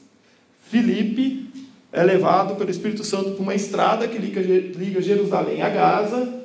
Filipe 0.68 1.49
é 1.92 2.02
levado 2.02 2.54
pelo 2.56 2.70
Espírito 2.70 3.02
Santo 3.02 3.32
por 3.32 3.42
uma 3.42 3.54
estrada 3.54 4.06
que 4.06 4.18
liga, 4.18 5.02
Jerusalém 5.02 5.62
a 5.62 5.68
Gaza 5.68 6.40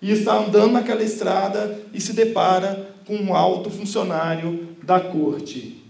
e 0.00 0.12
está 0.12 0.38
andando 0.38 0.72
naquela 0.72 1.02
estrada 1.02 1.78
e 1.92 2.00
se 2.00 2.12
depara 2.12 2.94
com 3.06 3.16
um 3.16 3.34
alto 3.34 3.70
funcionário 3.70 4.68
da 4.82 5.00
corte. 5.00 5.82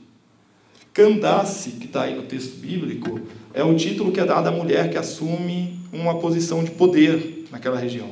Candace, 0.93 1.73
que 1.73 1.87
está 1.87 2.03
aí 2.03 2.17
no 2.17 2.23
texto 2.23 2.57
bíblico, 2.59 3.21
é 3.55 3.63
o 3.63 3.77
título 3.77 4.11
que 4.11 4.19
é 4.19 4.25
dado 4.25 4.49
à 4.49 4.51
mulher 4.51 4.91
que 4.91 4.99
assume 4.99 5.79
uma 5.93 6.19
posição 6.19 6.65
de 6.65 6.73
poder 6.73 7.47
naquela 7.53 7.79
região. 7.79 8.11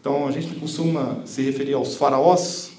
Então 0.00 0.26
a 0.26 0.30
gente 0.30 0.54
costuma 0.56 1.22
se 1.24 1.42
referir 1.42 1.72
aos 1.72 1.96
faraós, 1.96 2.72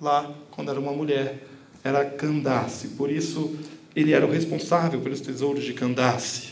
lá, 0.00 0.32
quando 0.50 0.70
era 0.70 0.80
uma 0.80 0.92
mulher, 0.92 1.46
era 1.84 2.04
Candace. 2.04 2.88
Por 2.88 3.10
isso 3.10 3.54
ele 3.96 4.12
era 4.12 4.26
o 4.26 4.30
responsável 4.30 5.00
pelos 5.00 5.22
tesouros 5.22 5.64
de 5.64 5.72
Candace. 5.72 6.48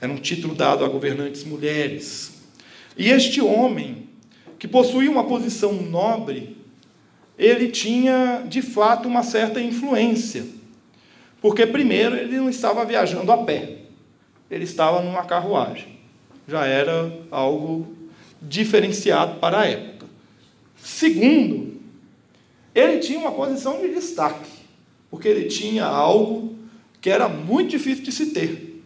Era 0.00 0.12
um 0.12 0.16
título 0.16 0.56
dado 0.56 0.84
a 0.84 0.88
governantes 0.88 1.44
mulheres. 1.44 2.32
E 2.98 3.10
este 3.10 3.40
homem, 3.40 4.08
que 4.58 4.66
possuía 4.66 5.08
uma 5.08 5.22
posição 5.22 5.72
nobre, 5.72 6.56
ele 7.38 7.68
tinha 7.68 8.44
de 8.48 8.60
fato 8.60 9.06
uma 9.06 9.22
certa 9.22 9.60
influência. 9.60 10.44
Porque, 11.40 11.64
primeiro, 11.64 12.16
ele 12.16 12.36
não 12.36 12.50
estava 12.50 12.84
viajando 12.84 13.30
a 13.30 13.38
pé, 13.38 13.76
ele 14.50 14.64
estava 14.64 15.00
numa 15.00 15.24
carruagem. 15.24 16.00
Já 16.48 16.66
era 16.66 17.12
algo 17.30 17.86
diferenciado 18.42 19.38
para 19.38 19.60
a 19.60 19.66
época. 19.66 20.06
Segundo, 20.76 21.80
ele 22.74 22.98
tinha 22.98 23.18
uma 23.18 23.32
posição 23.32 23.80
de 23.80 23.94
destaque, 23.94 24.50
porque 25.08 25.28
ele 25.28 25.44
tinha 25.44 25.84
algo 25.84 26.53
que 27.04 27.10
era 27.10 27.28
muito 27.28 27.68
difícil 27.68 28.02
de 28.02 28.10
se 28.10 28.30
ter. 28.30 28.82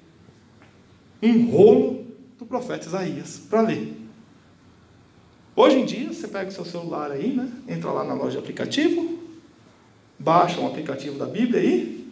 Um 1.22 1.48
rolo 1.52 2.04
do 2.36 2.44
profeta 2.44 2.88
Isaías 2.88 3.40
para 3.48 3.60
ler. 3.60 3.96
Hoje 5.54 5.76
em 5.76 5.84
dia, 5.84 6.12
você 6.12 6.26
pega 6.26 6.50
o 6.50 6.52
seu 6.52 6.64
celular 6.64 7.12
aí, 7.12 7.32
né? 7.32 7.48
entra 7.68 7.92
lá 7.92 8.02
na 8.02 8.14
loja 8.14 8.32
de 8.32 8.38
aplicativo, 8.38 9.20
baixa 10.18 10.60
um 10.60 10.66
aplicativo 10.66 11.16
da 11.16 11.26
Bíblia 11.26 11.60
aí, 11.60 12.08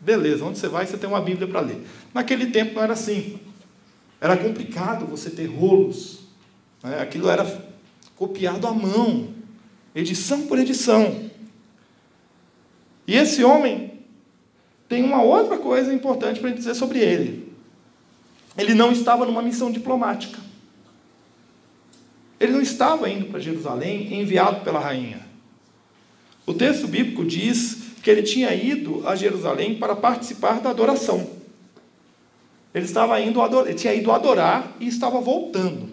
beleza, 0.00 0.44
onde 0.44 0.58
você 0.58 0.66
vai, 0.66 0.86
você 0.86 0.96
tem 0.96 1.08
uma 1.08 1.20
Bíblia 1.20 1.46
para 1.46 1.60
ler. 1.60 1.86
Naquele 2.12 2.46
tempo 2.46 2.74
não 2.74 2.82
era 2.82 2.94
assim. 2.94 3.38
Era 4.20 4.36
complicado 4.36 5.06
você 5.06 5.30
ter 5.30 5.46
rolos. 5.46 6.18
Né? 6.82 7.00
Aquilo 7.00 7.28
era 7.28 7.46
copiado 8.16 8.66
à 8.66 8.72
mão, 8.72 9.28
edição 9.94 10.48
por 10.48 10.58
edição. 10.58 11.30
E 13.06 13.14
esse 13.14 13.44
homem 13.44 13.87
tem 14.88 15.04
uma 15.04 15.22
outra 15.22 15.58
coisa 15.58 15.92
importante 15.92 16.40
para 16.40 16.50
dizer 16.50 16.74
sobre 16.74 16.98
ele. 17.00 17.52
Ele 18.56 18.74
não 18.74 18.90
estava 18.90 19.26
numa 19.26 19.42
missão 19.42 19.70
diplomática. 19.70 20.38
Ele 22.40 22.52
não 22.52 22.62
estava 22.62 23.08
indo 23.10 23.26
para 23.26 23.38
Jerusalém 23.38 24.20
enviado 24.20 24.60
pela 24.62 24.80
rainha. 24.80 25.20
O 26.46 26.54
texto 26.54 26.88
bíblico 26.88 27.24
diz 27.24 27.78
que 28.02 28.10
ele 28.10 28.22
tinha 28.22 28.54
ido 28.54 29.06
a 29.06 29.14
Jerusalém 29.14 29.74
para 29.74 29.94
participar 29.94 30.60
da 30.60 30.70
adoração. 30.70 31.28
Ele 32.72 32.84
estava 32.84 33.20
indo 33.20 33.42
adorar, 33.42 33.74
tinha 33.74 33.92
ido 33.92 34.10
adorar 34.10 34.76
e 34.80 34.86
estava 34.86 35.20
voltando. 35.20 35.90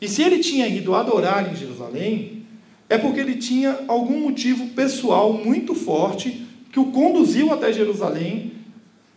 E 0.00 0.08
se 0.08 0.22
ele 0.22 0.38
tinha 0.38 0.66
ido 0.66 0.94
adorar 0.94 1.52
em 1.52 1.56
Jerusalém, 1.56 2.46
é 2.88 2.96
porque 2.96 3.20
ele 3.20 3.34
tinha 3.34 3.84
algum 3.86 4.20
motivo 4.20 4.68
pessoal 4.68 5.32
muito 5.32 5.74
forte 5.74 6.46
que 6.70 6.78
o 6.78 6.92
conduziu 6.92 7.52
até 7.52 7.72
Jerusalém 7.72 8.52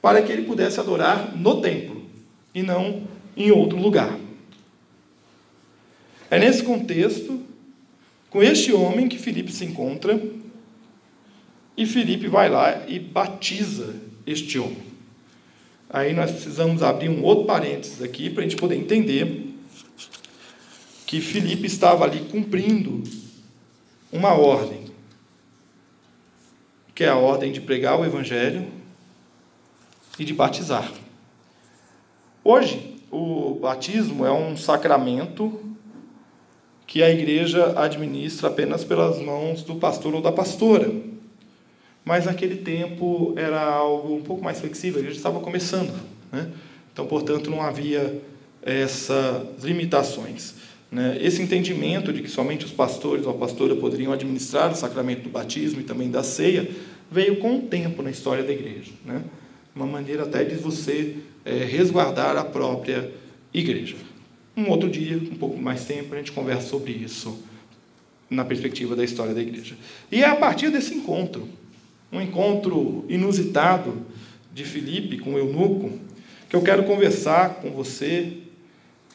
para 0.01 0.21
que 0.21 0.31
ele 0.31 0.43
pudesse 0.43 0.79
adorar 0.79 1.35
no 1.35 1.61
templo 1.61 2.03
e 2.53 2.61
não 2.61 3.03
em 3.37 3.51
outro 3.51 3.77
lugar. 3.77 4.19
É 6.29 6.39
nesse 6.39 6.63
contexto, 6.63 7.41
com 8.29 8.41
este 8.41 8.73
homem, 8.73 9.07
que 9.07 9.19
Filipe 9.19 9.51
se 9.51 9.65
encontra, 9.65 10.19
e 11.77 11.85
Filipe 11.85 12.27
vai 12.27 12.49
lá 12.49 12.87
e 12.87 12.99
batiza 12.99 13.95
este 14.25 14.59
homem. 14.59 14.93
Aí 15.89 16.13
nós 16.13 16.31
precisamos 16.31 16.81
abrir 16.81 17.09
um 17.09 17.23
outro 17.23 17.45
parênteses 17.45 18.01
aqui 18.01 18.29
para 18.29 18.43
a 18.43 18.47
gente 18.47 18.59
poder 18.59 18.75
entender 18.75 19.53
que 21.05 21.21
Filipe 21.21 21.67
estava 21.67 22.03
ali 22.03 22.21
cumprindo 22.31 23.03
uma 24.11 24.33
ordem 24.33 24.82
que 26.93 27.03
é 27.03 27.09
a 27.09 27.15
ordem 27.15 27.51
de 27.51 27.61
pregar 27.61 27.99
o 27.99 28.05
Evangelho 28.05 28.67
e 30.17 30.25
de 30.25 30.33
batizar. 30.33 30.91
Hoje, 32.43 32.97
o 33.11 33.55
batismo 33.55 34.25
é 34.25 34.31
um 34.31 34.55
sacramento 34.55 35.59
que 36.85 37.01
a 37.01 37.09
igreja 37.09 37.73
administra 37.75 38.49
apenas 38.49 38.83
pelas 38.83 39.19
mãos 39.19 39.63
do 39.63 39.75
pastor 39.75 40.13
ou 40.13 40.21
da 40.21 40.31
pastora. 40.31 40.91
Mas 42.05 42.25
naquele 42.25 42.57
tempo 42.57 43.33
era 43.37 43.61
algo 43.61 44.15
um 44.15 44.21
pouco 44.21 44.43
mais 44.43 44.59
flexível, 44.59 44.97
a 44.97 44.99
igreja 44.99 45.17
estava 45.17 45.39
começando. 45.39 45.93
Né? 46.31 46.51
Então, 46.91 47.07
portanto, 47.07 47.49
não 47.49 47.61
havia 47.61 48.21
essas 48.61 49.63
limitações. 49.63 50.55
Né? 50.93 51.17
Esse 51.19 51.41
entendimento 51.41 52.13
de 52.13 52.21
que 52.21 52.29
somente 52.29 52.65
os 52.65 52.71
pastores 52.71 53.25
ou 53.25 53.31
a 53.31 53.35
pastora 53.35 53.75
poderiam 53.75 54.13
administrar 54.13 54.71
o 54.71 54.75
sacramento 54.75 55.23
do 55.23 55.29
batismo 55.29 55.81
e 55.81 55.83
também 55.83 56.11
da 56.11 56.21
ceia 56.21 56.69
veio 57.09 57.37
com 57.37 57.57
o 57.57 57.61
tempo 57.63 58.03
na 58.03 58.11
história 58.11 58.43
da 58.43 58.53
igreja. 58.53 58.91
Né? 59.03 59.23
Uma 59.75 59.87
maneira 59.87 60.21
até 60.21 60.43
de 60.43 60.53
você 60.53 61.15
é, 61.43 61.65
resguardar 61.65 62.37
a 62.37 62.43
própria 62.43 63.11
igreja. 63.51 63.95
Um 64.55 64.69
outro 64.69 64.87
dia, 64.87 65.17
um 65.17 65.35
pouco 65.35 65.59
mais 65.59 65.83
tempo, 65.83 66.13
a 66.13 66.17
gente 66.19 66.31
conversa 66.31 66.67
sobre 66.67 66.91
isso 66.91 67.39
na 68.29 68.45
perspectiva 68.45 68.95
da 68.95 69.03
história 69.03 69.33
da 69.33 69.41
igreja. 69.41 69.75
E 70.11 70.21
é 70.21 70.27
a 70.27 70.35
partir 70.35 70.69
desse 70.69 70.93
encontro, 70.93 71.49
um 72.11 72.21
encontro 72.21 73.03
inusitado 73.09 74.05
de 74.53 74.63
Filipe 74.63 75.17
com 75.17 75.33
o 75.33 75.39
eunuco, 75.39 75.91
que 76.47 76.55
eu 76.55 76.61
quero 76.61 76.83
conversar 76.83 77.55
com 77.55 77.71
você 77.71 78.42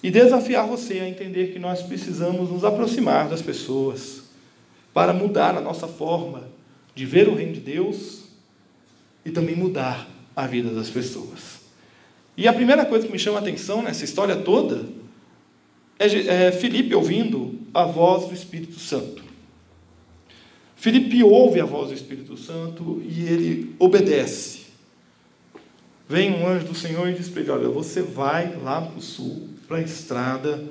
e 0.02 0.10
desafiar 0.10 0.66
você 0.66 1.00
a 1.00 1.08
entender 1.08 1.52
que 1.52 1.58
nós 1.58 1.82
precisamos 1.82 2.50
nos 2.50 2.64
aproximar 2.64 3.28
das 3.28 3.42
pessoas 3.42 4.22
para 4.94 5.12
mudar 5.12 5.56
a 5.56 5.60
nossa 5.60 5.88
forma 5.88 6.48
de 6.94 7.04
ver 7.04 7.28
o 7.28 7.34
reino 7.34 7.52
de 7.52 7.60
Deus 7.60 8.24
e 9.24 9.30
também 9.30 9.54
mudar 9.54 10.08
a 10.34 10.46
vida 10.46 10.70
das 10.70 10.88
pessoas. 10.88 11.58
E 12.36 12.46
a 12.46 12.52
primeira 12.52 12.86
coisa 12.86 13.06
que 13.06 13.12
me 13.12 13.18
chama 13.18 13.38
a 13.38 13.40
atenção 13.40 13.82
nessa 13.82 14.04
história 14.04 14.36
toda 14.36 14.86
é, 15.98 16.06
é 16.46 16.52
Felipe 16.52 16.94
ouvindo 16.94 17.58
a 17.74 17.84
voz 17.84 18.28
do 18.28 18.34
Espírito 18.34 18.78
Santo. 18.78 19.24
Felipe 20.76 21.24
ouve 21.24 21.60
a 21.60 21.64
voz 21.64 21.88
do 21.88 21.94
Espírito 21.94 22.36
Santo 22.36 23.02
e 23.04 23.24
ele 23.24 23.74
obedece. 23.80 24.68
Vem 26.08 26.32
um 26.32 26.46
anjo 26.46 26.66
do 26.66 26.74
Senhor 26.74 27.08
e 27.08 27.14
diz 27.14 27.28
para 27.28 27.42
ele: 27.42 27.50
Olha, 27.50 27.68
você 27.68 28.00
vai 28.00 28.56
lá 28.56 28.80
para 28.80 28.96
o 28.96 29.02
sul, 29.02 29.48
para 29.68 29.76
a 29.76 29.82
estrada, 29.82 30.64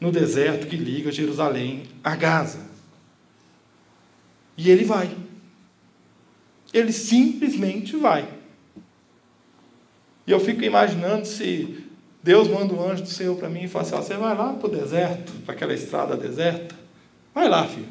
no 0.00 0.10
deserto 0.10 0.66
que 0.66 0.76
liga 0.76 1.12
Jerusalém 1.12 1.84
a 2.02 2.16
Gaza. 2.16 2.68
E 4.56 4.70
ele 4.70 4.84
vai. 4.84 5.16
Ele 6.72 6.92
simplesmente 6.92 7.96
vai. 7.96 8.28
E 10.26 10.32
eu 10.32 10.40
fico 10.40 10.62
imaginando 10.62 11.26
se 11.26 11.86
Deus 12.22 12.48
manda 12.48 12.74
um 12.74 12.82
anjo 12.82 13.02
do 13.02 13.08
Senhor 13.08 13.36
para 13.36 13.48
mim 13.48 13.64
e 13.64 13.68
fala 13.68 13.86
assim: 13.86 13.96
você 13.96 14.14
vai 14.14 14.36
lá 14.36 14.52
para 14.52 14.68
o 14.68 14.70
deserto, 14.70 15.32
para 15.44 15.54
aquela 15.54 15.72
estrada 15.72 16.16
deserta. 16.16 16.74
Vai 17.34 17.48
lá, 17.48 17.66
filho. 17.66 17.88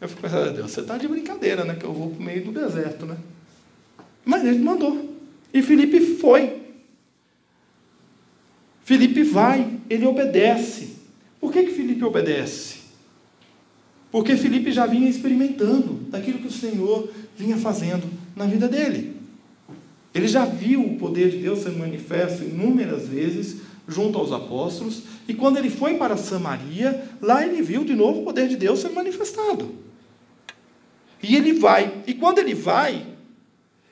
Eu 0.00 0.08
fico 0.08 0.20
pensando, 0.22 0.52
Deus, 0.54 0.70
você 0.70 0.80
está 0.80 0.96
de 0.96 1.06
brincadeira, 1.06 1.64
né? 1.64 1.74
Que 1.74 1.84
eu 1.84 1.92
vou 1.92 2.10
para 2.10 2.18
o 2.18 2.22
meio 2.22 2.44
do 2.44 2.52
deserto, 2.52 3.06
né? 3.06 3.16
Mas 4.24 4.44
ele 4.44 4.58
mandou. 4.58 5.14
E 5.52 5.62
Felipe 5.62 6.16
foi. 6.16 6.60
Felipe 8.90 9.22
vai, 9.22 9.70
ele 9.88 10.04
obedece. 10.04 10.96
Por 11.40 11.52
que, 11.52 11.62
que 11.62 11.70
Felipe 11.70 12.04
obedece? 12.04 12.78
Porque 14.10 14.36
Felipe 14.36 14.72
já 14.72 14.84
vinha 14.84 15.08
experimentando 15.08 16.00
daquilo 16.10 16.40
que 16.40 16.48
o 16.48 16.52
Senhor 16.52 17.08
vinha 17.36 17.56
fazendo 17.56 18.10
na 18.34 18.46
vida 18.46 18.66
dele. 18.66 19.14
Ele 20.12 20.26
já 20.26 20.44
viu 20.44 20.84
o 20.84 20.96
poder 20.96 21.30
de 21.30 21.36
Deus 21.36 21.60
sendo 21.60 21.78
manifesto 21.78 22.42
inúmeras 22.42 23.06
vezes 23.06 23.58
junto 23.86 24.18
aos 24.18 24.32
apóstolos, 24.32 25.04
e 25.28 25.34
quando 25.34 25.58
ele 25.58 25.70
foi 25.70 25.94
para 25.94 26.16
Samaria, 26.16 27.04
lá 27.22 27.46
ele 27.46 27.62
viu 27.62 27.84
de 27.84 27.94
novo 27.94 28.22
o 28.22 28.24
poder 28.24 28.48
de 28.48 28.56
Deus 28.56 28.80
sendo 28.80 28.96
manifestado. 28.96 29.72
E 31.22 31.36
ele 31.36 31.52
vai, 31.52 32.02
e 32.08 32.14
quando 32.14 32.40
ele 32.40 32.54
vai, 32.54 33.06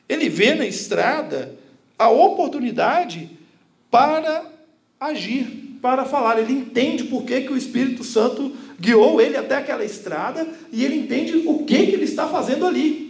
ele 0.09 0.29
vê 0.29 0.57
na 0.57 0.67
estrada 0.67 1.57
a 1.97 2.09
oportunidade 2.09 3.31
para 3.89 4.58
agir, 5.01 5.79
para 5.81 6.05
falar. 6.05 6.39
Ele 6.39 6.53
entende 6.53 7.05
por 7.05 7.25
que, 7.25 7.43
que 7.43 7.53
o 7.53 7.57
Espírito 7.57 8.03
Santo 8.05 8.53
guiou 8.81 9.21
ele 9.21 9.37
até 9.37 9.57
aquela 9.57 9.85
estrada 9.85 10.47
e 10.73 10.85
ele 10.85 10.97
entende 10.97 11.43
o 11.47 11.65
que, 11.65 11.87
que 11.87 11.93
ele 11.93 12.05
está 12.05 12.29
fazendo 12.29 12.67
ali 12.67 13.09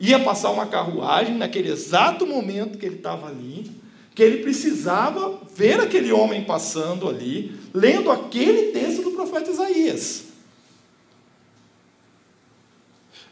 ia 0.00 0.20
passar 0.20 0.50
uma 0.50 0.66
carruagem 0.66 1.36
naquele 1.36 1.70
exato 1.70 2.26
momento 2.26 2.78
que 2.78 2.86
ele 2.86 2.96
estava 2.96 3.28
ali, 3.28 3.70
que 4.14 4.22
ele 4.22 4.38
precisava 4.38 5.40
ver 5.54 5.80
aquele 5.80 6.12
homem 6.12 6.44
passando 6.44 7.08
ali, 7.08 7.52
lendo 7.74 8.10
aquele 8.10 8.72
texto 8.72 9.02
do 9.02 9.10
profeta 9.12 9.50
Isaías. 9.50 10.24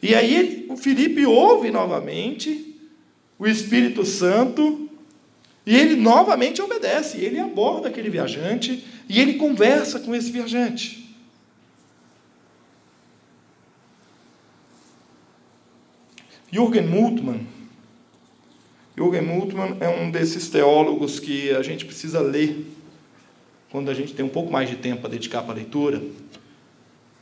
E 0.03 0.15
aí 0.15 0.67
o 0.69 0.77
Felipe 0.77 1.25
ouve 1.25 1.71
novamente 1.71 2.75
o 3.39 3.47
Espírito 3.47 4.05
Santo 4.05 4.86
e 5.67 5.75
ele 5.75 5.97
novamente 5.97 6.63
obedece, 6.63 7.19
ele 7.19 7.41
aborda 7.41 7.89
aquele 7.89 8.09
viajante 8.09 8.85
e 9.09 9.21
ele 9.21 9.35
conversa 9.35 9.99
com 9.99 10.15
esse 10.15 10.31
viajante. 10.31 11.05
Jürgen 16.53 16.87
Moltmann. 16.87 17.45
Jürgen 18.97 19.23
Moltmann 19.23 19.77
é 19.81 19.89
um 19.89 20.09
desses 20.09 20.49
teólogos 20.49 21.19
que 21.19 21.51
a 21.51 21.63
gente 21.63 21.85
precisa 21.85 22.21
ler 22.21 22.65
quando 23.69 23.91
a 23.91 23.95
gente 23.95 24.15
tem 24.15 24.25
um 24.25 24.29
pouco 24.29 24.53
mais 24.53 24.71
de 24.71 24.77
tempo 24.77 25.01
para 25.01 25.11
dedicar 25.11 25.43
para 25.43 25.53
a 25.53 25.57
leitura, 25.57 26.01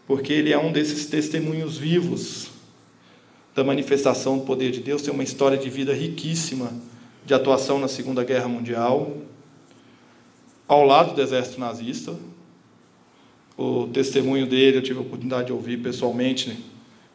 porque 0.07 0.35
ele 0.35 0.53
é 0.53 0.59
um 0.59 0.71
desses 0.71 1.07
testemunhos 1.07 1.79
vivos 1.79 2.49
da 3.55 3.64
manifestação 3.64 4.37
do 4.37 4.45
poder 4.45 4.71
de 4.71 4.81
Deus, 4.81 5.01
tem 5.01 5.14
uma 5.14 5.25
história 5.25 5.57
de 5.57 5.71
vida 5.71 5.95
riquíssima 5.95 6.71
de 7.25 7.33
atuação 7.33 7.79
na 7.79 7.89
Segunda 7.89 8.23
Guerra 8.23 8.49
Mundial, 8.49 9.17
ao 10.69 10.85
lado 10.85 11.15
do 11.15 11.23
exército 11.23 11.59
nazista. 11.59 12.15
O 13.57 13.87
testemunho 13.87 14.47
dele 14.47 14.79
eu 14.79 14.83
tive 14.83 14.99
a 14.99 15.03
oportunidade 15.03 15.47
de 15.47 15.53
ouvir 15.53 15.79
pessoalmente 15.79 16.59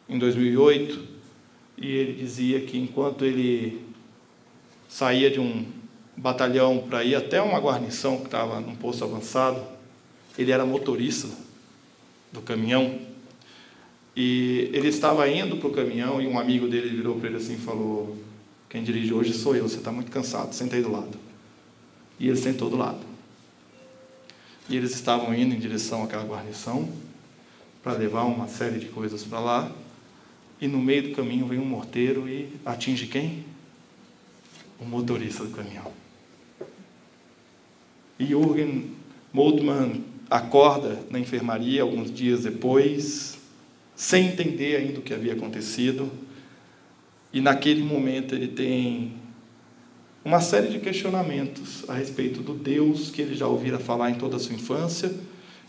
em 0.08 0.18
2008 0.18 1.00
e 1.76 1.86
ele 1.86 2.12
dizia 2.14 2.60
que 2.60 2.78
enquanto 2.78 3.24
ele 3.24 3.84
saía 4.88 5.30
de 5.30 5.38
um 5.38 5.64
batalhão 6.16 6.84
para 6.88 7.04
ir 7.04 7.14
até 7.14 7.40
uma 7.40 7.58
guarnição 7.58 8.18
que 8.18 8.24
estava 8.24 8.60
num 8.60 8.74
posto 8.74 9.04
avançado, 9.04 9.62
ele 10.36 10.50
era 10.50 10.64
motorista 10.64 11.28
do 12.32 12.40
caminhão 12.40 12.98
e 14.16 14.70
ele 14.72 14.88
estava 14.88 15.28
indo 15.28 15.56
para 15.56 15.68
o 15.68 15.72
caminhão 15.72 16.20
e 16.20 16.26
um 16.26 16.38
amigo 16.38 16.66
dele 16.66 16.88
virou 16.88 17.16
para 17.16 17.28
ele 17.28 17.36
assim 17.36 17.54
e 17.54 17.58
falou: 17.58 18.16
Quem 18.70 18.84
dirige 18.84 19.12
hoje 19.12 19.34
sou 19.34 19.54
eu, 19.54 19.68
você 19.68 19.78
está 19.78 19.90
muito 19.90 20.10
cansado, 20.10 20.54
senta 20.54 20.76
aí 20.76 20.82
do 20.82 20.90
lado. 20.90 21.18
E 22.18 22.28
ele 22.28 22.36
sentou 22.36 22.70
do 22.70 22.76
lado. 22.76 23.04
E 24.68 24.76
eles 24.76 24.94
estavam 24.94 25.34
indo 25.34 25.54
em 25.54 25.58
direção 25.58 26.04
àquela 26.04 26.24
guarnição 26.24 26.88
para 27.82 27.92
levar 27.92 28.22
uma 28.22 28.46
série 28.46 28.78
de 28.78 28.86
coisas 28.86 29.24
para 29.24 29.40
lá 29.40 29.72
e 30.60 30.68
no 30.68 30.78
meio 30.78 31.08
do 31.08 31.14
caminho 31.16 31.46
vem 31.46 31.58
um 31.58 31.64
morteiro 31.64 32.28
e 32.28 32.48
atinge 32.64 33.06
quem? 33.06 33.44
O 34.78 34.84
motorista 34.84 35.44
do 35.44 35.50
caminhão. 35.50 35.90
E 38.18 38.26
Jürgen 38.26 38.92
Moltmann 39.32 40.04
acorda 40.28 41.02
na 41.10 41.18
enfermaria 41.18 41.82
alguns 41.82 42.12
dias 42.12 42.42
depois, 42.42 43.38
sem 43.96 44.28
entender 44.28 44.76
ainda 44.76 45.00
o 45.00 45.02
que 45.02 45.14
havia 45.14 45.32
acontecido, 45.32 46.10
e 47.32 47.40
naquele 47.40 47.82
momento 47.82 48.34
ele 48.34 48.48
tem 48.48 49.12
uma 50.24 50.40
série 50.40 50.68
de 50.68 50.78
questionamentos 50.78 51.88
a 51.88 51.94
respeito 51.94 52.42
do 52.42 52.54
Deus 52.54 53.10
que 53.10 53.22
ele 53.22 53.34
já 53.34 53.46
ouvira 53.46 53.78
falar 53.78 54.10
em 54.10 54.14
toda 54.14 54.36
a 54.36 54.38
sua 54.38 54.54
infância 54.54 55.12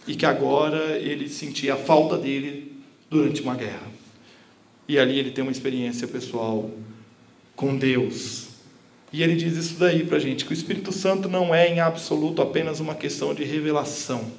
e 0.07 0.15
que 0.15 0.25
agora 0.25 0.97
ele 0.97 1.29
sentia 1.29 1.75
a 1.75 1.77
falta 1.77 2.17
dele 2.17 2.73
durante 3.09 3.41
uma 3.41 3.55
guerra. 3.55 3.87
E 4.87 4.97
ali 4.97 5.17
ele 5.17 5.31
tem 5.31 5.43
uma 5.43 5.51
experiência 5.51 6.07
pessoal 6.07 6.69
com 7.55 7.77
Deus. 7.77 8.49
E 9.13 9.21
ele 9.21 9.35
diz 9.35 9.55
isso 9.55 9.75
daí 9.75 10.03
para 10.05 10.17
a 10.17 10.19
gente: 10.19 10.45
que 10.45 10.51
o 10.51 10.53
Espírito 10.53 10.91
Santo 10.91 11.29
não 11.29 11.53
é 11.53 11.67
em 11.67 11.79
absoluto 11.79 12.41
apenas 12.41 12.79
uma 12.79 12.95
questão 12.95 13.33
de 13.33 13.43
revelação, 13.43 14.31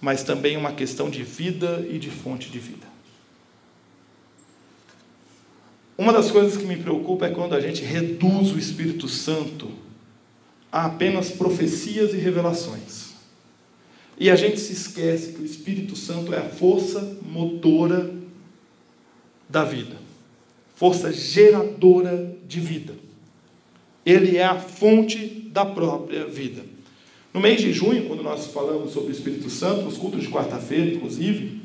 mas 0.00 0.22
também 0.22 0.56
uma 0.56 0.72
questão 0.72 1.08
de 1.08 1.22
vida 1.22 1.86
e 1.90 1.98
de 1.98 2.10
fonte 2.10 2.50
de 2.50 2.58
vida. 2.58 2.93
Uma 5.96 6.12
das 6.12 6.30
coisas 6.30 6.56
que 6.56 6.66
me 6.66 6.76
preocupa 6.76 7.26
é 7.26 7.30
quando 7.30 7.54
a 7.54 7.60
gente 7.60 7.82
reduz 7.82 8.52
o 8.52 8.58
Espírito 8.58 9.08
Santo 9.08 9.70
a 10.70 10.86
apenas 10.86 11.30
profecias 11.30 12.12
e 12.12 12.16
revelações. 12.16 13.14
E 14.18 14.28
a 14.28 14.36
gente 14.36 14.58
se 14.58 14.72
esquece 14.72 15.32
que 15.32 15.42
o 15.42 15.44
Espírito 15.44 15.94
Santo 15.94 16.34
é 16.34 16.38
a 16.38 16.48
força 16.48 17.18
motora 17.22 18.12
da 19.48 19.64
vida, 19.64 19.96
força 20.74 21.12
geradora 21.12 22.36
de 22.46 22.58
vida. 22.58 22.94
Ele 24.04 24.36
é 24.36 24.44
a 24.44 24.58
fonte 24.58 25.48
da 25.52 25.64
própria 25.64 26.26
vida. 26.26 26.62
No 27.32 27.40
mês 27.40 27.60
de 27.60 27.72
junho, 27.72 28.06
quando 28.06 28.22
nós 28.22 28.46
falamos 28.48 28.92
sobre 28.92 29.10
o 29.10 29.12
Espírito 29.12 29.48
Santo, 29.48 29.82
nos 29.82 29.96
cultos 29.96 30.22
de 30.22 30.28
quarta-feira, 30.28 30.92
inclusive, 30.92 31.63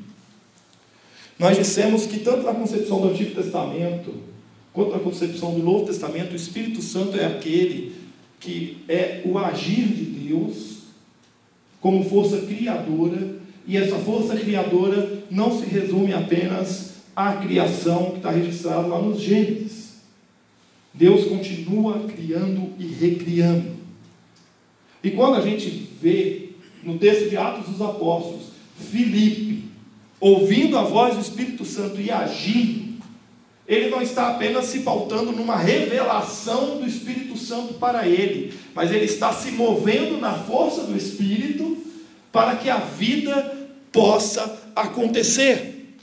nós 1.39 1.57
dissemos 1.57 2.05
que 2.05 2.19
tanto 2.19 2.43
na 2.43 2.53
concepção 2.53 2.99
do 2.99 3.09
Antigo 3.09 3.33
Testamento, 3.33 4.13
quanto 4.73 4.91
na 4.91 4.99
concepção 4.99 5.53
do 5.53 5.63
Novo 5.63 5.85
Testamento, 5.85 6.33
o 6.33 6.35
Espírito 6.35 6.81
Santo 6.81 7.17
é 7.17 7.25
aquele 7.25 7.95
que 8.41 8.83
é 8.89 9.21
o 9.25 9.37
agir 9.37 9.87
de 9.87 10.03
Deus 10.03 10.79
como 11.79 12.03
força 12.03 12.39
criadora, 12.39 13.39
e 13.65 13.77
essa 13.77 13.95
força 13.99 14.35
criadora 14.35 15.23
não 15.31 15.57
se 15.57 15.65
resume 15.65 16.13
apenas 16.13 16.95
a 17.15 17.33
criação 17.33 18.11
que 18.11 18.17
está 18.17 18.31
registrada 18.31 18.87
lá 18.87 19.01
nos 19.01 19.21
Gênesis. 19.21 19.99
Deus 20.93 21.25
continua 21.25 21.99
criando 21.99 22.73
e 22.77 22.85
recriando. 22.85 23.77
E 25.01 25.11
quando 25.11 25.35
a 25.35 25.41
gente 25.41 25.89
vê 26.01 26.49
no 26.83 26.97
texto 26.97 27.29
de 27.29 27.37
Atos 27.37 27.69
dos 27.69 27.81
Apóstolos, 27.81 28.47
Filipe 28.77 29.48
ouvindo 30.19 30.77
a 30.77 30.83
voz 30.83 31.15
do 31.15 31.21
Espírito 31.21 31.65
Santo 31.65 31.99
e 31.99 32.11
agindo, 32.11 32.89
ele 33.67 33.89
não 33.89 34.01
está 34.01 34.29
apenas 34.29 34.65
se 34.65 34.79
pautando 34.79 35.31
numa 35.31 35.55
revelação 35.55 36.79
do 36.79 36.87
Espírito 36.87 37.37
Santo 37.37 37.75
para 37.75 38.07
ele, 38.07 38.53
mas 38.73 38.91
ele 38.91 39.05
está 39.05 39.31
se 39.31 39.51
movendo 39.51 40.17
na 40.17 40.33
força 40.33 40.83
do 40.83 40.97
Espírito 40.97 41.77
para 42.31 42.55
que 42.55 42.69
a 42.69 42.77
vida 42.77 43.69
possa 43.91 44.59
acontecer. 44.75 45.95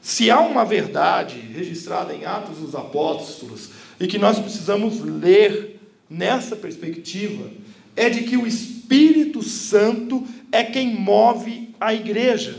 Se 0.00 0.30
há 0.30 0.40
uma 0.40 0.64
verdade 0.64 1.38
registrada 1.38 2.14
em 2.14 2.24
Atos 2.24 2.58
dos 2.58 2.74
Apóstolos 2.74 3.70
e 4.00 4.06
que 4.06 4.18
nós 4.18 4.38
precisamos 4.38 5.00
ler 5.00 5.80
nessa 6.08 6.54
perspectiva, 6.54 7.50
é 7.94 8.08
de 8.08 8.22
que 8.22 8.36
o 8.36 8.46
Espírito 8.46 9.42
Santo 9.42 10.24
é 10.56 10.64
quem 10.64 10.94
move 10.94 11.74
a 11.78 11.92
igreja. 11.92 12.58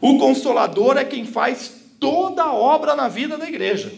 O 0.00 0.18
Consolador 0.18 0.96
é 0.96 1.04
quem 1.04 1.26
faz 1.26 1.82
toda 2.00 2.42
a 2.42 2.52
obra 2.54 2.96
na 2.96 3.08
vida 3.08 3.36
da 3.36 3.46
igreja. 3.46 3.92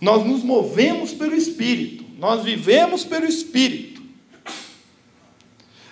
Nós 0.00 0.26
nos 0.26 0.42
movemos 0.42 1.12
pelo 1.12 1.36
Espírito, 1.36 2.04
nós 2.18 2.42
vivemos 2.42 3.04
pelo 3.04 3.26
Espírito. 3.26 4.02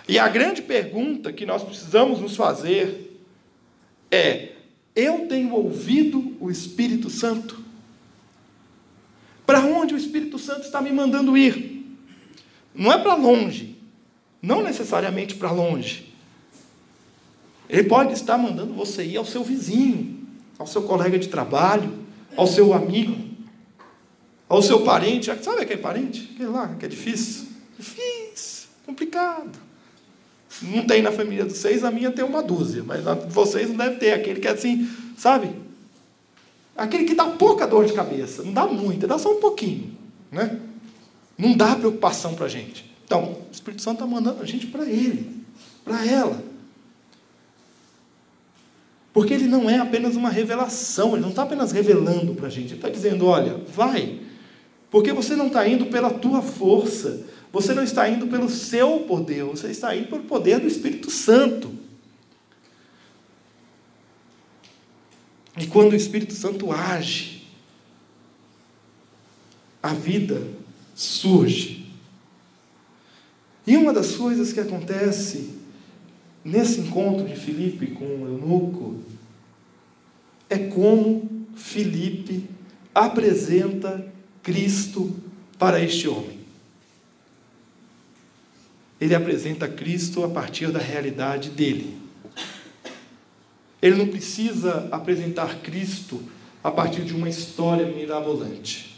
E 0.07 0.19
a 0.19 0.27
grande 0.27 0.61
pergunta 0.61 1.31
que 1.31 1.45
nós 1.45 1.63
precisamos 1.63 2.19
nos 2.19 2.35
fazer 2.35 3.17
é: 4.11 4.49
eu 4.93 5.27
tenho 5.27 5.53
ouvido 5.53 6.35
o 6.41 6.51
Espírito 6.51 7.09
Santo? 7.09 7.63
Para 9.45 9.61
onde 9.61 9.93
o 9.93 9.97
Espírito 9.97 10.37
Santo 10.37 10.65
está 10.65 10.81
me 10.81 10.91
mandando 10.91 11.37
ir? 11.37 11.85
Não 12.75 12.91
é 12.91 12.97
para 12.97 13.15
longe, 13.15 13.78
não 14.41 14.61
necessariamente 14.63 15.35
para 15.35 15.51
longe. 15.51 16.13
Ele 17.69 17.83
pode 17.83 18.13
estar 18.13 18.37
mandando 18.37 18.73
você 18.73 19.03
ir 19.03 19.17
ao 19.17 19.25
seu 19.25 19.43
vizinho, 19.43 20.27
ao 20.57 20.65
seu 20.65 20.81
colega 20.83 21.19
de 21.19 21.27
trabalho, 21.27 21.93
ao 22.35 22.47
seu 22.47 22.73
amigo, 22.73 23.15
ao 24.47 24.61
seu 24.61 24.81
parente. 24.81 25.31
Sabe 25.43 25.61
aquele 25.61 25.81
parente? 25.81 26.31
Aquele 26.33 26.49
lá 26.49 26.75
que 26.79 26.85
é 26.85 26.87
difícil? 26.87 27.47
Difícil, 27.77 28.69
complicado. 28.85 29.57
Não 30.61 30.85
tem 30.85 31.01
na 31.01 31.11
família 31.11 31.45
dos 31.45 31.57
seis, 31.57 31.83
a 31.83 31.91
minha 31.91 32.11
tem 32.11 32.25
uma 32.25 32.41
dúzia, 32.41 32.83
mas 32.83 33.05
na 33.05 33.13
de 33.13 33.31
vocês 33.31 33.69
não 33.69 33.77
deve 33.77 33.97
ter. 33.97 34.13
Aquele 34.13 34.39
que 34.39 34.47
é 34.47 34.51
assim, 34.51 34.89
sabe? 35.17 35.51
Aquele 36.75 37.03
que 37.03 37.13
dá 37.13 37.25
pouca 37.25 37.67
dor 37.67 37.85
de 37.85 37.93
cabeça, 37.93 38.41
não 38.41 38.53
dá 38.53 38.65
muita, 38.65 39.05
dá 39.05 39.19
só 39.19 39.31
um 39.31 39.39
pouquinho. 39.39 39.95
Né? 40.31 40.59
Não 41.37 41.55
dá 41.55 41.75
preocupação 41.75 42.33
para 42.33 42.45
a 42.45 42.49
gente. 42.49 42.88
Então, 43.09 43.31
o 43.31 43.51
Espírito 43.51 43.81
Santo 43.81 44.03
está 44.03 44.05
mandando 44.05 44.39
a 44.39 44.45
gente 44.45 44.67
para 44.67 44.85
ele, 44.85 45.43
para 45.83 46.05
ela. 46.05 46.43
Porque 49.11 49.33
ele 49.33 49.47
não 49.47 49.67
é 49.67 49.79
apenas 49.79 50.15
uma 50.15 50.29
revelação, 50.29 51.13
ele 51.13 51.23
não 51.23 51.31
está 51.31 51.41
apenas 51.41 51.71
revelando 51.71 52.35
para 52.35 52.45
a 52.45 52.49
gente, 52.51 52.67
ele 52.67 52.75
está 52.75 52.87
dizendo: 52.87 53.25
olha, 53.25 53.63
vai, 53.67 54.19
porque 54.91 55.11
você 55.11 55.35
não 55.35 55.47
está 55.47 55.67
indo 55.67 55.87
pela 55.87 56.11
tua 56.11 56.43
força, 56.43 57.25
você 57.51 57.73
não 57.73 57.81
está 57.81 58.07
indo 58.07 58.27
pelo 58.27 58.47
seu 58.47 58.99
poder, 58.99 59.43
você 59.43 59.69
está 59.69 59.95
indo 59.95 60.07
pelo 60.07 60.25
poder 60.25 60.59
do 60.59 60.67
Espírito 60.67 61.09
Santo. 61.09 61.73
E 65.57 65.65
quando 65.65 65.93
o 65.93 65.95
Espírito 65.95 66.35
Santo 66.35 66.71
age, 66.71 67.47
a 69.81 69.95
vida 69.95 70.43
surge. 70.93 71.78
E 73.69 73.77
uma 73.77 73.93
das 73.93 74.15
coisas 74.15 74.51
que 74.51 74.59
acontece 74.59 75.51
nesse 76.43 76.79
encontro 76.79 77.27
de 77.27 77.35
Filipe 77.35 77.85
com 77.91 78.03
o 78.03 78.27
eunuco 78.27 78.99
é 80.49 80.57
como 80.57 81.45
Filipe 81.53 82.49
apresenta 82.95 84.11
Cristo 84.41 85.15
para 85.59 85.79
este 85.79 86.07
homem. 86.07 86.39
Ele 88.99 89.13
apresenta 89.13 89.67
Cristo 89.67 90.23
a 90.23 90.29
partir 90.29 90.71
da 90.71 90.79
realidade 90.79 91.51
dele. 91.51 91.95
Ele 93.79 93.97
não 93.97 94.07
precisa 94.07 94.89
apresentar 94.91 95.61
Cristo 95.61 96.23
a 96.63 96.71
partir 96.71 97.03
de 97.03 97.13
uma 97.13 97.29
história 97.29 97.85
mirabolante. 97.85 98.95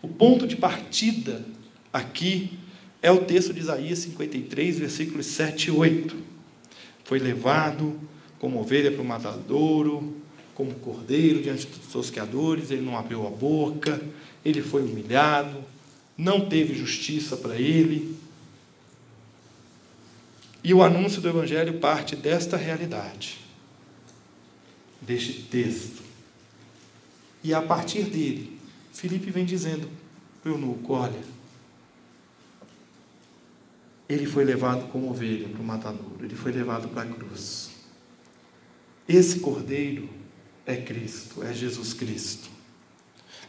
O 0.00 0.06
ponto 0.06 0.46
de 0.46 0.54
partida 0.54 1.44
aqui 1.92 2.56
é 3.00 3.10
o 3.10 3.24
texto 3.24 3.52
de 3.52 3.60
Isaías 3.60 4.00
53, 4.00 4.78
versículos 4.78 5.26
7 5.26 5.68
e 5.68 5.70
8. 5.70 6.16
Foi 7.04 7.18
levado 7.18 7.98
como 8.38 8.60
ovelha 8.60 8.90
para 8.90 9.02
o 9.02 9.04
matadouro, 9.04 10.16
como 10.54 10.74
cordeiro 10.74 11.40
diante 11.40 11.66
dos 11.66 11.92
tosqueadores, 11.92 12.70
ele 12.70 12.82
não 12.82 12.96
abriu 12.96 13.26
a 13.26 13.30
boca, 13.30 14.00
ele 14.44 14.60
foi 14.60 14.82
humilhado, 14.82 15.62
não 16.16 16.48
teve 16.48 16.74
justiça 16.74 17.36
para 17.36 17.56
ele. 17.56 18.16
E 20.64 20.74
o 20.74 20.82
anúncio 20.82 21.22
do 21.22 21.28
Evangelho 21.28 21.78
parte 21.78 22.16
desta 22.16 22.56
realidade, 22.56 23.38
deste 25.00 25.42
texto. 25.42 26.02
E 27.42 27.54
a 27.54 27.62
partir 27.62 28.02
dele, 28.02 28.58
Filipe 28.92 29.30
vem 29.30 29.44
dizendo 29.44 29.88
para 30.42 30.50
o 30.50 30.54
eunuco: 30.56 30.92
olha, 30.92 31.37
ele 34.08 34.26
foi 34.26 34.44
levado 34.44 34.90
como 34.90 35.10
ovelha 35.10 35.48
para 35.48 35.60
o 35.60 35.64
matadouro, 35.64 36.24
ele 36.24 36.34
foi 36.34 36.50
levado 36.50 36.88
para 36.88 37.02
a 37.02 37.06
cruz. 37.06 37.70
Esse 39.08 39.40
cordeiro 39.40 40.08
é 40.66 40.76
Cristo, 40.76 41.42
é 41.42 41.52
Jesus 41.52 41.92
Cristo. 41.92 42.48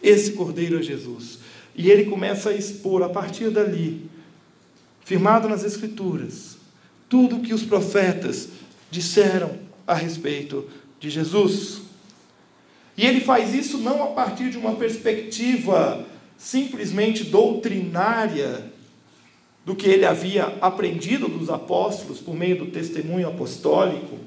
Esse 0.02 0.34
cordeiro 0.34 0.80
é 0.80 0.82
Jesus. 0.82 1.40
E 1.76 1.90
ele 1.90 2.06
começa 2.06 2.50
a 2.50 2.54
expor 2.54 3.04
a 3.04 3.10
partir 3.10 3.50
dali, 3.50 4.10
firmado 5.04 5.48
nas 5.48 5.64
Escrituras, 5.64 6.58
tudo 7.08 7.38
o 7.38 7.42
que 7.42 7.54
os 7.54 7.64
profetas 7.64 8.50
disseram 8.92 9.58
a 9.88 9.94
respeito 9.94 10.70
de 11.00 11.10
Jesus. 11.10 11.82
E 12.98 13.06
ele 13.06 13.22
faz 13.22 13.54
isso 13.54 13.78
não 13.78 14.04
a 14.04 14.08
partir 14.08 14.50
de 14.50 14.58
uma 14.58 14.76
perspectiva 14.76 16.06
simplesmente 16.38 17.24
doutrinária 17.24 18.72
do 19.70 19.76
que 19.76 19.86
ele 19.86 20.04
havia 20.04 20.46
aprendido 20.62 21.28
dos 21.28 21.48
apóstolos 21.48 22.20
por 22.20 22.34
meio 22.34 22.58
do 22.58 22.72
testemunho 22.72 23.28
apostólico, 23.28 24.18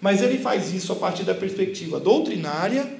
mas 0.00 0.22
ele 0.22 0.38
faz 0.38 0.72
isso 0.72 0.90
a 0.90 0.96
partir 0.96 1.22
da 1.22 1.34
perspectiva 1.34 2.00
doutrinária 2.00 2.98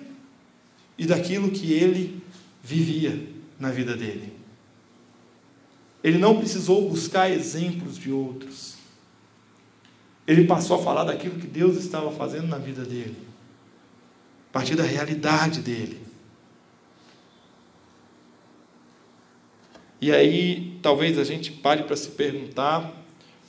e 0.98 1.06
daquilo 1.06 1.50
que 1.50 1.72
ele 1.72 2.22
vivia 2.62 3.26
na 3.58 3.70
vida 3.70 3.96
dele. 3.96 4.30
Ele 6.04 6.18
não 6.18 6.36
precisou 6.36 6.86
buscar 6.86 7.30
exemplos 7.30 7.96
de 7.96 8.12
outros. 8.12 8.74
Ele 10.26 10.44
passou 10.44 10.78
a 10.78 10.82
falar 10.82 11.04
daquilo 11.04 11.40
que 11.40 11.46
Deus 11.46 11.78
estava 11.78 12.12
fazendo 12.12 12.46
na 12.46 12.58
vida 12.58 12.84
dele, 12.84 13.16
a 14.50 14.52
partir 14.52 14.74
da 14.74 14.84
realidade 14.84 15.62
dele. 15.62 16.05
E 20.00 20.12
aí, 20.12 20.78
talvez 20.82 21.18
a 21.18 21.24
gente 21.24 21.50
pare 21.50 21.84
para 21.84 21.96
se 21.96 22.10
perguntar 22.10 22.92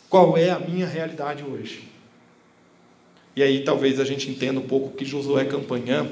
qual 0.10 0.38
é 0.38 0.49
a 0.49 0.60
minha 0.60 0.88
realidade 0.88 1.43
hoje. 1.43 1.88
E 3.36 3.43
aí 3.43 3.63
talvez 3.63 3.99
a 3.99 4.03
gente 4.03 4.31
entenda 4.31 4.60
um 4.60 4.67
pouco 4.67 4.88
o 4.88 4.91
que 4.93 5.05
Josué 5.05 5.45
Campanhã, 5.45 6.10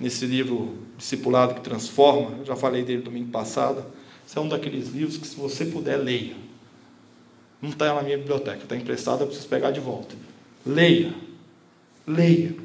nesse 0.00 0.26
livro 0.26 0.76
Discipulado 0.98 1.54
que 1.54 1.60
Transforma, 1.60 2.38
eu 2.38 2.44
já 2.44 2.56
falei 2.56 2.82
dele 2.82 3.02
domingo 3.02 3.30
passado, 3.30 3.84
esse 4.26 4.36
é 4.36 4.40
um 4.40 4.48
daqueles 4.48 4.88
livros 4.88 5.16
que 5.16 5.28
se 5.28 5.36
você 5.36 5.64
puder, 5.64 5.96
leia. 5.96 6.34
Não 7.62 7.70
está 7.70 7.94
na 7.94 8.02
minha 8.02 8.18
biblioteca, 8.18 8.64
está 8.64 8.74
emprestado, 8.74 9.20
eu 9.20 9.26
preciso 9.28 9.46
pegar 9.46 9.70
de 9.70 9.78
volta. 9.78 10.16
Leia, 10.66 11.14
leia, 12.04 12.56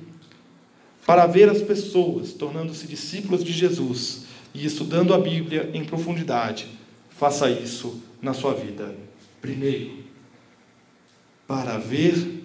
para 1.05 1.27
ver 1.27 1.47
as 1.47 1.61
pessoas 1.61 2.33
tornando-se 2.33 2.87
discípulos 2.87 3.43
de 3.43 3.51
Jesus 3.51 4.23
e 4.53 4.65
estudando 4.65 5.13
a 5.13 5.19
Bíblia 5.19 5.69
em 5.73 5.83
profundidade. 5.83 6.67
Faça 7.09 7.49
isso 7.49 8.01
na 8.21 8.33
sua 8.33 8.53
vida. 8.53 8.95
Primeiro, 9.41 10.03
para 11.47 11.77
ver 11.77 12.43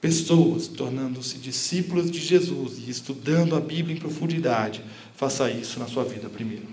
pessoas 0.00 0.66
tornando-se 0.66 1.38
discípulos 1.38 2.10
de 2.10 2.18
Jesus 2.18 2.78
e 2.78 2.90
estudando 2.90 3.54
a 3.54 3.60
Bíblia 3.60 3.96
em 3.96 4.00
profundidade, 4.00 4.82
faça 5.14 5.50
isso 5.50 5.78
na 5.78 5.86
sua 5.86 6.04
vida 6.04 6.28
primeiro. 6.28 6.66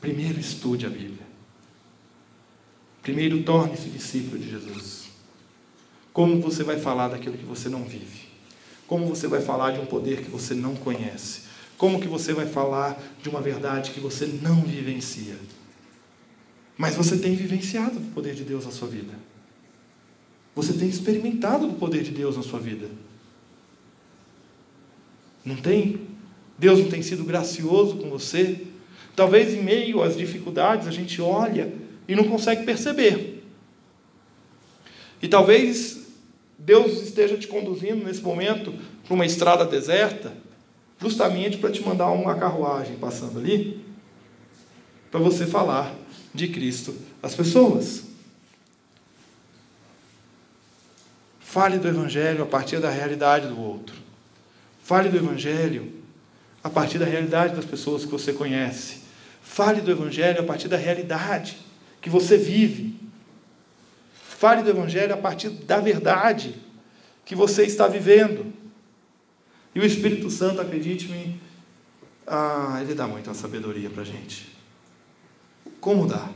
Primeiro 0.00 0.38
estude 0.38 0.86
a 0.86 0.90
Bíblia. 0.90 1.26
Primeiro 3.02 3.42
torne-se 3.42 3.88
discípulo 3.88 4.38
de 4.38 4.50
Jesus. 4.50 5.06
Como 6.12 6.40
você 6.40 6.62
vai 6.62 6.78
falar 6.78 7.08
daquilo 7.08 7.36
que 7.36 7.44
você 7.44 7.68
não 7.68 7.84
vive? 7.84 8.26
Como 8.86 9.06
você 9.06 9.26
vai 9.26 9.40
falar 9.40 9.72
de 9.72 9.80
um 9.80 9.86
poder 9.86 10.22
que 10.22 10.30
você 10.30 10.54
não 10.54 10.74
conhece? 10.74 11.42
Como 11.76 12.00
que 12.00 12.08
você 12.08 12.32
vai 12.32 12.46
falar 12.46 13.00
de 13.22 13.28
uma 13.28 13.40
verdade 13.40 13.90
que 13.90 14.00
você 14.00 14.26
não 14.26 14.62
vivencia? 14.62 15.36
Mas 16.76 16.94
você 16.94 17.16
tem 17.18 17.34
vivenciado 17.34 17.98
o 17.98 18.02
poder 18.12 18.34
de 18.34 18.44
Deus 18.44 18.64
na 18.64 18.70
sua 18.70 18.88
vida. 18.88 19.12
Você 20.54 20.72
tem 20.72 20.88
experimentado 20.88 21.68
o 21.68 21.74
poder 21.74 22.02
de 22.02 22.10
Deus 22.10 22.36
na 22.36 22.42
sua 22.42 22.58
vida. 22.58 22.88
Não 25.44 25.56
tem? 25.56 26.00
Deus 26.58 26.78
não 26.78 26.88
tem 26.88 27.02
sido 27.02 27.24
gracioso 27.24 27.96
com 27.96 28.08
você? 28.08 28.66
Talvez 29.14 29.54
em 29.54 29.62
meio 29.62 30.02
às 30.02 30.16
dificuldades 30.16 30.88
a 30.88 30.90
gente 30.90 31.20
olha 31.20 31.72
e 32.08 32.14
não 32.14 32.24
consegue 32.24 32.64
perceber. 32.64 33.42
E 35.22 35.28
talvez 35.28 36.06
Deus 36.58 37.02
esteja 37.02 37.36
te 37.36 37.46
conduzindo 37.46 38.04
nesse 38.04 38.22
momento 38.22 38.74
para 39.04 39.14
uma 39.14 39.26
estrada 39.26 39.64
deserta, 39.64 40.32
justamente 41.00 41.58
para 41.58 41.70
te 41.70 41.82
mandar 41.82 42.10
uma 42.10 42.34
carruagem 42.34 42.96
passando 42.96 43.38
ali, 43.38 43.84
para 45.10 45.20
você 45.20 45.46
falar 45.46 45.94
de 46.34 46.48
Cristo 46.48 46.94
às 47.22 47.34
pessoas. 47.34 48.04
Fale 51.40 51.78
do 51.78 51.88
Evangelho 51.88 52.42
a 52.42 52.46
partir 52.46 52.80
da 52.80 52.90
realidade 52.90 53.48
do 53.48 53.58
outro. 53.58 53.96
Fale 54.82 55.08
do 55.08 55.16
Evangelho 55.16 55.90
a 56.62 56.68
partir 56.68 56.98
da 56.98 57.06
realidade 57.06 57.56
das 57.56 57.64
pessoas 57.64 58.04
que 58.04 58.10
você 58.10 58.32
conhece. 58.32 58.98
Fale 59.40 59.80
do 59.80 59.90
Evangelho 59.90 60.40
a 60.40 60.42
partir 60.42 60.68
da 60.68 60.76
realidade 60.76 61.56
que 62.02 62.10
você 62.10 62.36
vive. 62.36 62.94
Fale 64.12 64.62
do 64.62 64.70
Evangelho 64.70 65.14
a 65.14 65.16
partir 65.16 65.48
da 65.48 65.80
verdade 65.80 66.54
que 67.24 67.34
você 67.34 67.64
está 67.64 67.88
vivendo. 67.88 68.52
E 69.76 69.78
o 69.78 69.84
Espírito 69.84 70.30
Santo, 70.30 70.58
acredite-me, 70.58 71.38
ah, 72.26 72.78
ele 72.80 72.94
dá 72.94 73.06
muita 73.06 73.34
sabedoria 73.34 73.90
para 73.90 74.00
a 74.00 74.06
gente. 74.06 74.50
Como 75.82 76.06
dá? 76.06 76.30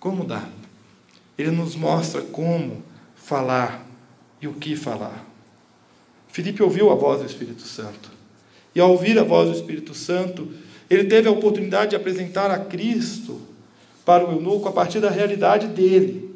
Como 0.00 0.24
dá? 0.24 0.48
Ele 1.38 1.52
nos 1.52 1.76
mostra 1.76 2.22
como 2.22 2.82
falar 3.14 3.86
e 4.42 4.48
o 4.48 4.54
que 4.54 4.74
falar. 4.74 5.24
Filipe 6.26 6.64
ouviu 6.64 6.90
a 6.90 6.96
voz 6.96 7.20
do 7.20 7.26
Espírito 7.26 7.62
Santo. 7.62 8.10
E 8.74 8.80
ao 8.80 8.90
ouvir 8.90 9.16
a 9.20 9.22
voz 9.22 9.48
do 9.48 9.54
Espírito 9.54 9.94
Santo, 9.94 10.52
ele 10.90 11.04
teve 11.04 11.28
a 11.28 11.30
oportunidade 11.30 11.90
de 11.90 11.96
apresentar 11.96 12.50
a 12.50 12.58
Cristo 12.58 13.40
para 14.04 14.26
o 14.26 14.32
eunuco 14.32 14.68
a 14.68 14.72
partir 14.72 14.98
da 14.98 15.10
realidade 15.10 15.68
dele. 15.68 16.34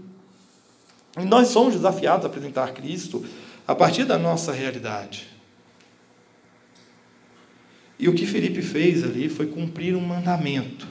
E 1.19 1.25
nós 1.25 1.49
somos 1.49 1.75
desafiados 1.75 2.25
a 2.25 2.29
apresentar 2.29 2.75
Cristo 2.75 3.25
a 3.67 3.75
partir 3.75 4.05
da 4.05 4.17
nossa 4.17 4.53
realidade. 4.53 5.30
E 8.01 8.09
o 8.09 8.15
que 8.15 8.25
Felipe 8.25 8.63
fez 8.63 9.05
ali 9.05 9.29
foi 9.29 9.47
cumprir 9.47 9.95
um 9.95 10.01
mandamento. 10.01 10.89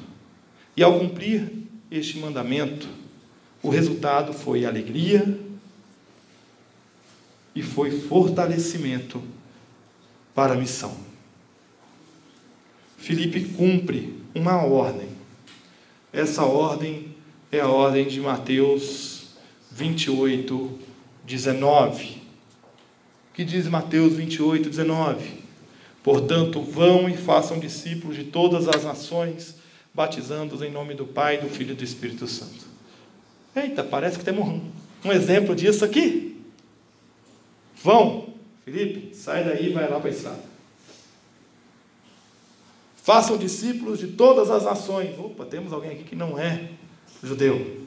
E 0.78 0.84
ao 0.84 1.00
cumprir 1.00 1.52
este 1.90 2.20
mandamento, 2.20 2.88
o 3.64 3.70
resultado 3.70 4.32
foi 4.32 4.64
alegria 4.64 5.40
e 7.56 7.64
foi 7.64 7.90
fortalecimento 7.90 9.24
para 10.36 10.54
a 10.54 10.56
missão. 10.56 10.96
Felipe 13.00 13.44
cumpre 13.56 14.14
uma 14.36 14.64
ordem. 14.64 15.10
Essa 16.14 16.44
ordem 16.44 17.16
é 17.52 17.60
a 17.60 17.68
ordem 17.68 18.08
de 18.08 18.22
Mateus 18.22 19.30
28, 19.72 20.78
19. 21.26 22.22
Que 23.34 23.44
diz 23.44 23.68
Mateus 23.68 24.14
28, 24.14 24.70
19? 24.70 25.49
Portanto, 26.04 26.62
vão 26.62 27.10
e 27.10 27.18
façam 27.18 27.60
discípulos 27.60 28.16
de 28.16 28.26
todas 28.26 28.68
as 28.68 28.84
nações, 28.84 29.56
batizando-os 29.94 30.62
em 30.62 30.72
nome 30.72 30.94
do 30.94 31.06
Pai, 31.06 31.38
do 31.38 31.50
Filho 31.50 31.72
e 31.72 31.76
do 31.76 31.84
Espírito 31.84 32.28
Santo. 32.28 32.68
Eita, 33.56 33.84
parece 33.84 34.18
que 34.18 34.26
temos 34.26 34.48
um, 34.48 34.62
um 35.06 35.12
exemplo 35.12 35.56
disso 35.56 35.84
aqui. 35.84 36.42
Vão, 37.84 38.30
Felipe, 38.64 39.16
sai 39.16 39.44
daí 39.44 39.68
e 39.68 39.74
vai 39.74 39.90
lá 39.90 40.00
para 40.00 40.10
a 40.10 40.14
estrada. 40.14 40.44
Façam 43.04 43.38
discípulos 43.38 44.00
de 44.00 44.08
todas 44.08 44.52
as 44.52 44.66
nações. 44.66 45.18
Opa, 45.18 45.46
temos 45.46 45.74
alguém 45.74 45.92
aqui 45.92 46.04
que 46.04 46.16
não 46.16 46.38
é 46.38 46.70
judeu. 47.24 47.80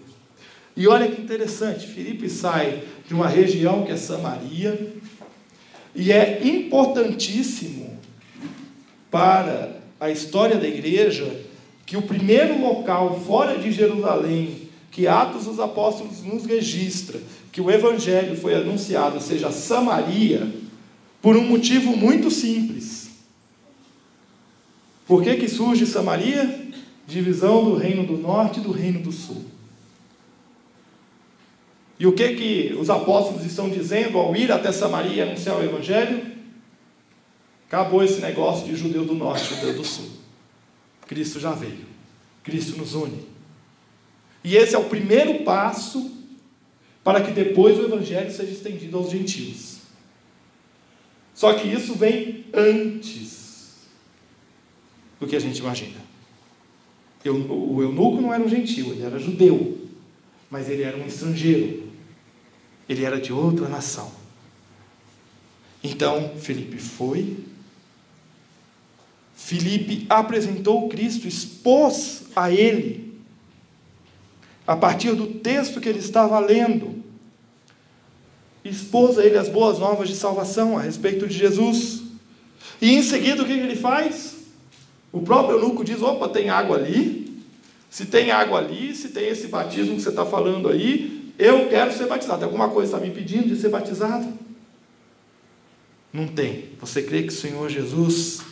E 0.76 0.88
olha 0.88 1.10
que 1.10 1.20
interessante, 1.20 1.86
Filipe 1.86 2.28
sai 2.28 2.82
de 3.06 3.14
uma 3.14 3.28
região 3.28 3.84
que 3.84 3.92
é 3.92 3.96
Samaria, 3.96 4.94
e 5.94 6.10
é 6.10 6.42
importantíssimo 6.42 7.91
para 9.12 9.76
a 10.00 10.10
história 10.10 10.56
da 10.56 10.66
igreja 10.66 11.42
que 11.86 11.96
o 11.96 12.02
primeiro 12.02 12.58
local 12.60 13.20
fora 13.20 13.58
de 13.58 13.70
Jerusalém 13.70 14.62
que 14.90 15.06
Atos 15.06 15.44
dos 15.44 15.60
Apóstolos 15.60 16.22
nos 16.22 16.44
registra 16.44 17.20
que 17.52 17.60
o 17.60 17.70
evangelho 17.70 18.34
foi 18.34 18.54
anunciado 18.54 19.20
seja 19.20 19.50
Samaria, 19.50 20.50
por 21.20 21.36
um 21.36 21.44
motivo 21.44 21.96
muito 21.96 22.30
simples. 22.30 23.10
Por 25.06 25.22
que, 25.22 25.36
que 25.36 25.48
surge 25.48 25.86
Samaria? 25.86 26.60
Divisão 27.06 27.64
do 27.64 27.76
reino 27.76 28.06
do 28.06 28.16
norte 28.16 28.60
e 28.60 28.62
do 28.62 28.72
reino 28.72 29.00
do 29.00 29.12
sul. 29.12 29.44
E 31.98 32.06
o 32.06 32.12
que 32.12 32.34
que 32.34 32.74
os 32.78 32.90
apóstolos 32.90 33.44
estão 33.44 33.68
dizendo 33.68 34.18
ao 34.18 34.34
ir 34.34 34.50
até 34.50 34.72
Samaria 34.72 35.24
anunciar 35.24 35.58
o 35.58 35.62
evangelho? 35.62 36.31
Acabou 37.72 38.04
esse 38.04 38.20
negócio 38.20 38.66
de 38.66 38.76
judeu 38.76 39.02
do 39.02 39.14
norte, 39.14 39.54
judeu 39.54 39.72
do 39.72 39.82
sul. 39.82 40.10
Cristo 41.06 41.40
já 41.40 41.52
veio. 41.52 41.86
Cristo 42.42 42.76
nos 42.76 42.92
une. 42.92 43.26
E 44.44 44.56
esse 44.56 44.74
é 44.74 44.78
o 44.78 44.90
primeiro 44.90 45.42
passo 45.42 46.14
para 47.02 47.22
que 47.22 47.30
depois 47.30 47.78
o 47.78 47.84
evangelho 47.84 48.30
seja 48.30 48.52
estendido 48.52 48.98
aos 48.98 49.10
gentios. 49.10 49.78
Só 51.34 51.54
que 51.54 51.66
isso 51.66 51.94
vem 51.94 52.44
antes 52.52 53.86
do 55.18 55.26
que 55.26 55.34
a 55.34 55.40
gente 55.40 55.60
imagina. 55.60 55.98
Eu, 57.24 57.36
o 57.36 57.82
eunuco 57.82 58.20
não 58.20 58.34
era 58.34 58.44
um 58.44 58.50
gentio, 58.50 58.92
ele 58.92 59.02
era 59.02 59.18
judeu, 59.18 59.88
mas 60.50 60.68
ele 60.68 60.82
era 60.82 60.98
um 60.98 61.06
estrangeiro. 61.06 61.90
Ele 62.86 63.02
era 63.02 63.18
de 63.18 63.32
outra 63.32 63.66
nação. 63.66 64.12
Então, 65.82 66.36
Felipe 66.36 66.76
foi. 66.76 67.50
Felipe 69.44 70.06
apresentou 70.08 70.88
Cristo, 70.88 71.26
expôs 71.26 72.22
a 72.34 72.50
ele, 72.50 73.12
a 74.64 74.76
partir 74.76 75.16
do 75.16 75.26
texto 75.26 75.80
que 75.80 75.88
ele 75.88 75.98
estava 75.98 76.38
lendo, 76.38 77.02
expôs 78.64 79.18
a 79.18 79.24
ele 79.24 79.36
as 79.36 79.48
boas 79.48 79.80
novas 79.80 80.08
de 80.08 80.14
salvação 80.14 80.78
a 80.78 80.82
respeito 80.82 81.26
de 81.26 81.36
Jesus. 81.36 82.02
E 82.80 82.94
em 82.94 83.02
seguida, 83.02 83.42
o 83.42 83.44
que 83.44 83.52
ele 83.52 83.74
faz? 83.74 84.36
O 85.10 85.20
próprio 85.20 85.58
eunuco 85.58 85.84
diz: 85.84 86.00
opa, 86.00 86.28
tem 86.28 86.48
água 86.48 86.76
ali. 86.76 87.42
Se 87.90 88.06
tem 88.06 88.30
água 88.30 88.60
ali, 88.60 88.94
se 88.94 89.08
tem 89.08 89.28
esse 89.28 89.48
batismo 89.48 89.96
que 89.96 90.02
você 90.02 90.10
está 90.10 90.24
falando 90.24 90.68
aí, 90.68 91.32
eu 91.36 91.68
quero 91.68 91.92
ser 91.92 92.06
batizado. 92.06 92.38
Tem 92.38 92.46
alguma 92.46 92.70
coisa 92.70 92.96
está 92.96 93.04
me 93.04 93.10
impedindo 93.10 93.48
de 93.48 93.60
ser 93.60 93.70
batizado? 93.70 94.32
Não 96.12 96.28
tem. 96.28 96.66
Você 96.80 97.02
crê 97.02 97.22
que 97.22 97.28
o 97.28 97.32
Senhor 97.32 97.68
Jesus 97.68 98.51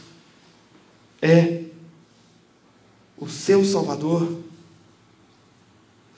é 1.21 1.63
o 3.17 3.29
seu 3.29 3.65
Salvador? 3.65 4.41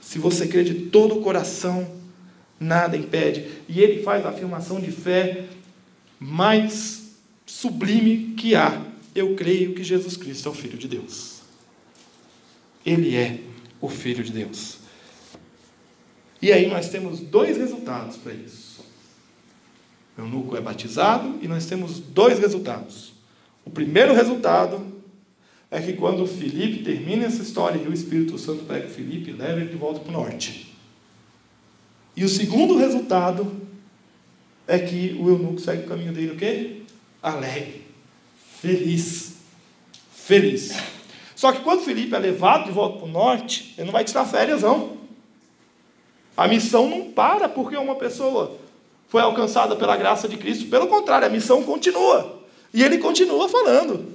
Se 0.00 0.18
você 0.18 0.46
crê 0.46 0.62
de 0.62 0.86
todo 0.86 1.18
o 1.18 1.22
coração, 1.22 1.90
nada 2.58 2.96
impede. 2.96 3.46
E 3.68 3.80
ele 3.80 4.02
faz 4.02 4.24
a 4.24 4.30
afirmação 4.30 4.80
de 4.80 4.90
fé 4.90 5.46
mais 6.18 7.16
sublime 7.46 8.34
que 8.36 8.54
há. 8.54 8.84
Eu 9.14 9.34
creio 9.34 9.74
que 9.74 9.82
Jesus 9.82 10.16
Cristo 10.16 10.48
é 10.48 10.52
o 10.52 10.54
Filho 10.54 10.78
de 10.78 10.88
Deus. 10.88 11.40
Ele 12.84 13.16
é 13.16 13.40
o 13.80 13.88
Filho 13.88 14.22
de 14.22 14.32
Deus. 14.32 14.78
E 16.40 16.52
aí 16.52 16.66
nós 16.68 16.88
temos 16.88 17.20
dois 17.20 17.56
resultados 17.56 18.16
para 18.16 18.32
isso. 18.32 18.84
O 20.16 20.22
eunuco 20.22 20.56
é 20.56 20.60
batizado 20.60 21.38
e 21.40 21.48
nós 21.48 21.66
temos 21.66 21.98
dois 22.00 22.38
resultados. 22.38 23.12
O 23.64 23.70
primeiro 23.70 24.14
resultado 24.14 24.92
é 25.70 25.80
que 25.80 25.94
quando 25.94 26.26
Filipe 26.26 26.84
termina 26.84 27.24
essa 27.24 27.42
história 27.42 27.80
e 27.82 27.88
o 27.88 27.92
Espírito 27.92 28.36
Santo 28.38 28.64
pega 28.64 28.86
o 28.86 28.90
Filipe 28.90 29.30
e 29.30 29.32
leva 29.32 29.60
ele 29.60 29.70
de 29.70 29.76
volta 29.76 30.00
para 30.00 30.10
o 30.10 30.12
norte. 30.12 30.74
E 32.14 32.24
o 32.24 32.28
segundo 32.28 32.76
resultado 32.76 33.50
é 34.66 34.78
que 34.78 35.16
o 35.18 35.28
eunuco 35.28 35.60
segue 35.60 35.84
o 35.84 35.88
caminho 35.88 36.12
dele 36.12 36.32
o 36.32 36.36
quê? 36.36 36.82
Alegre, 37.22 37.86
feliz, 38.60 39.36
feliz. 40.12 40.76
Só 41.34 41.52
que 41.52 41.60
quando 41.60 41.82
Filipe 41.82 42.14
é 42.14 42.18
levado 42.18 42.66
de 42.66 42.70
volta 42.70 42.98
para 42.98 43.08
o 43.08 43.10
norte, 43.10 43.74
ele 43.78 43.86
não 43.86 43.92
vai 43.92 44.04
tirar 44.04 44.26
férias 44.26 44.62
não. 44.62 44.98
A 46.36 46.46
missão 46.46 46.88
não 46.88 47.10
para 47.10 47.48
porque 47.48 47.76
uma 47.76 47.94
pessoa 47.94 48.58
foi 49.08 49.22
alcançada 49.22 49.74
pela 49.76 49.96
graça 49.96 50.28
de 50.28 50.36
Cristo. 50.36 50.68
Pelo 50.68 50.86
contrário, 50.86 51.26
a 51.26 51.30
missão 51.30 51.62
continua. 51.62 52.41
E 52.72 52.82
ele 52.82 52.98
continua 52.98 53.48
falando. 53.48 54.12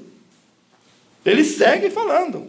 Ele 1.26 1.44
segue 1.44 1.90
falando. 1.90 2.48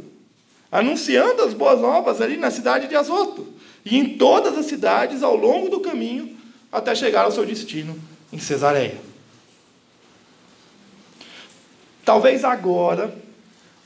Anunciando 0.71 1.43
as 1.43 1.55
boas 1.55 1.81
novas 1.81 2.21
ali 2.21 2.37
na 2.37 2.51
cidade 2.51 2.89
de 2.89 2.97
Azoto. 2.97 3.47
E 3.85 3.97
em 3.97 4.17
todas 4.17 4.57
as 4.57 4.67
cidades 4.67 5.23
ao 5.23 5.37
longo 5.37 5.69
do 5.69 5.81
caminho 5.81 6.37
até 6.71 6.95
chegar 6.95 7.25
ao 7.25 7.33
seu 7.33 7.45
destino 7.45 7.99
em 8.33 8.39
Cesareia. 8.39 8.99
Talvez 12.05 12.45
agora, 12.45 13.15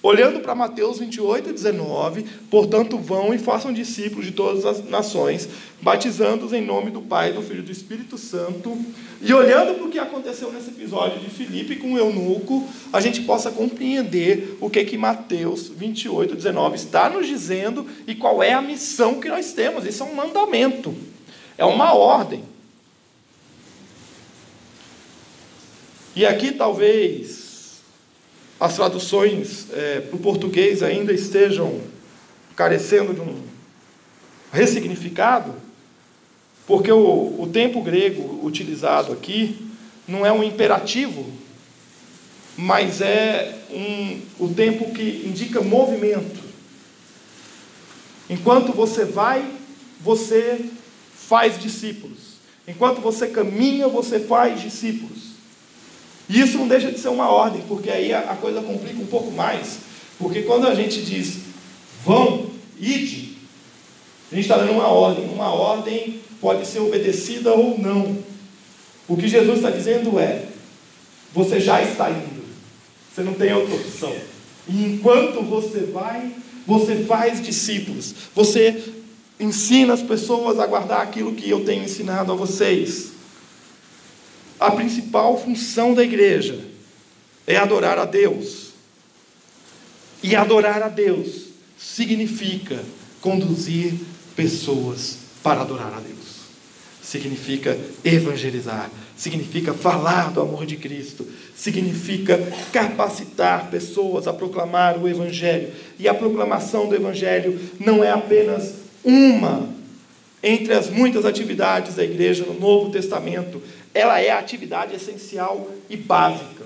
olhando 0.03 0.41
para 0.41 0.55
Mateus 0.55 0.99
28 0.99 1.51
e 1.51 1.53
19, 1.53 2.25
portanto, 2.51 2.99
vão 2.99 3.33
e 3.33 3.39
façam 3.39 3.73
discípulos 3.73 4.27
de 4.27 4.33
todas 4.33 4.67
as 4.67 4.85
nações, 4.89 5.49
batizando-os 5.81 6.53
em 6.53 6.61
nome 6.61 6.91
do 6.91 7.01
Pai, 7.01 7.33
do 7.33 7.41
Filho 7.41 7.61
e 7.61 7.63
do 7.63 7.71
Espírito 7.71 8.19
Santo, 8.19 8.77
e 9.21 9.33
olhando 9.33 9.75
para 9.75 9.85
o 9.85 9.91
que 9.91 9.99
aconteceu 9.99 10.53
nesse 10.53 10.71
episódio 10.71 11.21
de 11.21 11.31
Filipe 11.31 11.77
com 11.77 11.93
o 11.93 11.99
eunuco, 11.99 12.67
a 12.93 13.01
gente 13.01 13.23
possa 13.23 13.53
compreender 13.53 14.57
o 14.61 14.69
que 14.69 14.85
que 14.85 14.99
Mateus 14.99 15.69
28, 15.69 16.35
19 16.35 16.75
está 16.75 17.09
nos 17.09 17.27
dizendo 17.27 17.87
e 18.07 18.17
qual 18.17 18.43
é 18.43 18.53
a 18.53 18.61
missão 18.61 19.21
que 19.21 19.29
nós 19.29 19.53
temos. 19.53 19.87
Isso 19.87 20.03
é 20.03 20.07
um 20.07 20.15
mandamento, 20.15 20.93
é 21.57 21.65
uma 21.65 21.95
ordem. 21.95 22.43
E 26.15 26.27
aqui 26.27 26.53
talvez 26.53 27.42
as 28.63 28.77
traduções 28.77 29.67
é, 29.73 30.03
para 30.03 30.15
o 30.15 30.21
português 30.21 30.85
ainda 30.85 31.13
estejam 31.13 31.81
carecendo 32.55 33.13
de 33.13 33.21
um 33.21 33.43
ressignificado, 34.53 35.53
porque 36.65 36.93
o, 36.93 37.41
o 37.41 37.51
tempo 37.53 37.83
grego 37.83 38.39
utilizado 38.47 39.13
aqui 39.13 39.67
não 40.07 40.25
é 40.25 40.31
um 40.31 40.45
imperativo, 40.45 41.29
mas 42.57 43.01
é 43.01 43.59
um, 43.69 44.21
o 44.39 44.55
tempo 44.55 44.95
que 44.95 45.25
indica 45.27 45.61
movimento. 45.61 46.41
Enquanto 48.31 48.73
você 48.73 49.05
vai, 49.05 49.45
você 50.01 50.67
faz 51.17 51.59
discípulos. 51.59 52.37
Enquanto 52.69 53.01
você 53.01 53.27
caminha, 53.27 53.89
você 53.89 54.21
faz 54.21 54.61
discípulos. 54.61 55.32
E 56.29 56.41
isso 56.41 56.59
não 56.59 56.69
deixa 56.69 56.91
de 56.91 56.99
ser 56.99 57.09
uma 57.09 57.29
ordem, 57.29 57.63
porque 57.69 57.91
aí 57.91 58.13
a, 58.13 58.37
coisa 58.37 58.61
complica 58.61 59.01
um 59.01 59.07
pouco 59.07 59.31
mais. 59.31 59.79
Porque 60.19 60.43
quando 60.43 60.67
a 60.67 60.75
gente 60.75 61.03
diz 61.03 61.39
vão, 62.05 62.47
ide, 62.79 63.37
a 64.31 64.35
gente 64.35 64.45
está 64.45 64.57
dando 64.57 64.73
uma 64.73 64.89
ordem. 64.89 65.29
Uma 65.29 65.53
ordem 65.53 66.21
pode 66.41 66.67
ser 66.67 66.81
obedecida 66.81 67.53
ou 67.53 67.79
não. 67.79 68.17
O 69.09 69.17
que 69.17 69.29
Jesus 69.29 69.59
está 69.59 69.71
dizendo 69.71 70.19
é: 70.19 70.47
você 71.35 71.61
já 71.61 71.83
está 71.83 72.11
indo, 72.11 72.45
você 73.13 73.23
não 73.23 73.35
tem 73.35 73.53
outra 73.53 73.75
opção. 73.75 74.13
E 74.69 74.85
enquanto 74.85 75.43
você 75.43 75.81
vai, 75.81 76.33
você 76.67 77.05
faz 77.05 77.43
discípulos, 77.43 78.15
você 78.35 78.81
ensina 79.39 79.93
as 79.93 80.03
pessoas 80.03 80.59
a 80.59 80.67
guardar 80.67 81.01
aquilo 81.01 81.35
que 81.35 81.51
eu 81.51 81.65
tenho 81.65 81.85
ensinado 81.85 82.33
a 82.33 82.35
vocês 82.35 83.13
a 84.63 84.71
principal 84.71 85.39
função 85.39 85.93
da 85.93 86.03
igreja 86.03 86.59
é 87.47 87.57
adorar 87.57 87.99
a 87.99 88.05
Deus. 88.05 88.73
E 90.23 90.37
adorar 90.37 90.83
a 90.83 90.89
Deus 90.89 91.49
significa 91.77 92.81
conduzir 93.21 93.95
pessoas 94.37 95.19
para 95.43 95.63
adorar 95.63 95.93
a 95.95 96.01
Deus. 96.01 96.23
Significa 97.03 97.77
evangelizar, 98.05 98.89
significa 99.17 99.75
falar 99.75 100.31
do 100.31 100.41
amor 100.41 100.65
de 100.65 100.77
Cristo, 100.77 101.27
significa 101.57 102.39
capacitar 102.73 103.69
pessoas 103.69 104.29
a 104.29 104.33
proclamar 104.33 104.97
o 104.97 105.09
Evangelho. 105.09 105.73
E 105.99 106.09
a 106.09 106.15
proclamação 106.15 106.89
do 106.89 106.95
Evangelho 106.95 107.59
não 107.81 108.05
é 108.05 108.13
apenas 108.13 108.75
uma 109.05 109.69
entre 110.43 110.73
as 110.73 110.91
muitas 110.91 111.25
atividades 111.25 111.95
da 111.95 112.05
igreja 112.05 112.45
no 112.45 112.59
Novo 112.59 112.91
Testamento, 112.91 113.63
ela 113.95 114.21
é 114.21 114.31
a 114.31 114.39
atividade 114.39 114.95
essencial 114.95 115.71
e 115.89 115.97
básica. 115.97 116.65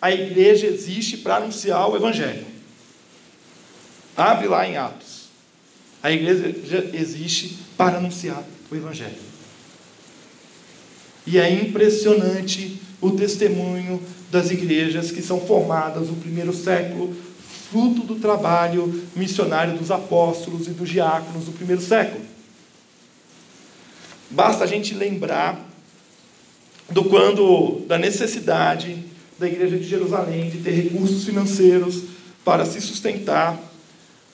A 0.00 0.10
igreja 0.10 0.66
existe 0.66 1.18
para 1.18 1.36
anunciar 1.36 1.88
o 1.88 1.96
Evangelho. 1.96 2.46
Abre 4.16 4.48
lá 4.48 4.66
em 4.66 4.76
Atos. 4.76 5.28
A 6.02 6.10
igreja 6.10 6.90
existe 6.92 7.58
para 7.76 7.98
anunciar 7.98 8.42
o 8.70 8.74
Evangelho. 8.74 9.32
E 11.26 11.38
é 11.38 11.48
impressionante 11.50 12.80
o 13.00 13.10
testemunho 13.12 14.02
das 14.30 14.50
igrejas 14.50 15.12
que 15.12 15.22
são 15.22 15.40
formadas 15.40 16.08
no 16.08 16.16
primeiro 16.16 16.52
século, 16.52 17.14
fruto 17.70 18.02
do 18.02 18.16
trabalho 18.16 19.02
missionário 19.14 19.78
dos 19.78 19.90
apóstolos 19.90 20.66
e 20.66 20.70
dos 20.70 20.88
diáconos 20.88 21.44
do 21.44 21.52
primeiro 21.52 21.80
século. 21.80 22.24
Basta 24.30 24.64
a 24.64 24.66
gente 24.66 24.94
lembrar 24.94 25.71
do 26.92 27.04
quando 27.04 27.82
da 27.86 27.98
necessidade 27.98 29.04
da 29.38 29.46
igreja 29.48 29.76
de 29.76 29.84
Jerusalém 29.84 30.50
de 30.50 30.58
ter 30.58 30.70
recursos 30.70 31.24
financeiros 31.24 32.04
para 32.44 32.64
se 32.64 32.80
sustentar, 32.80 33.58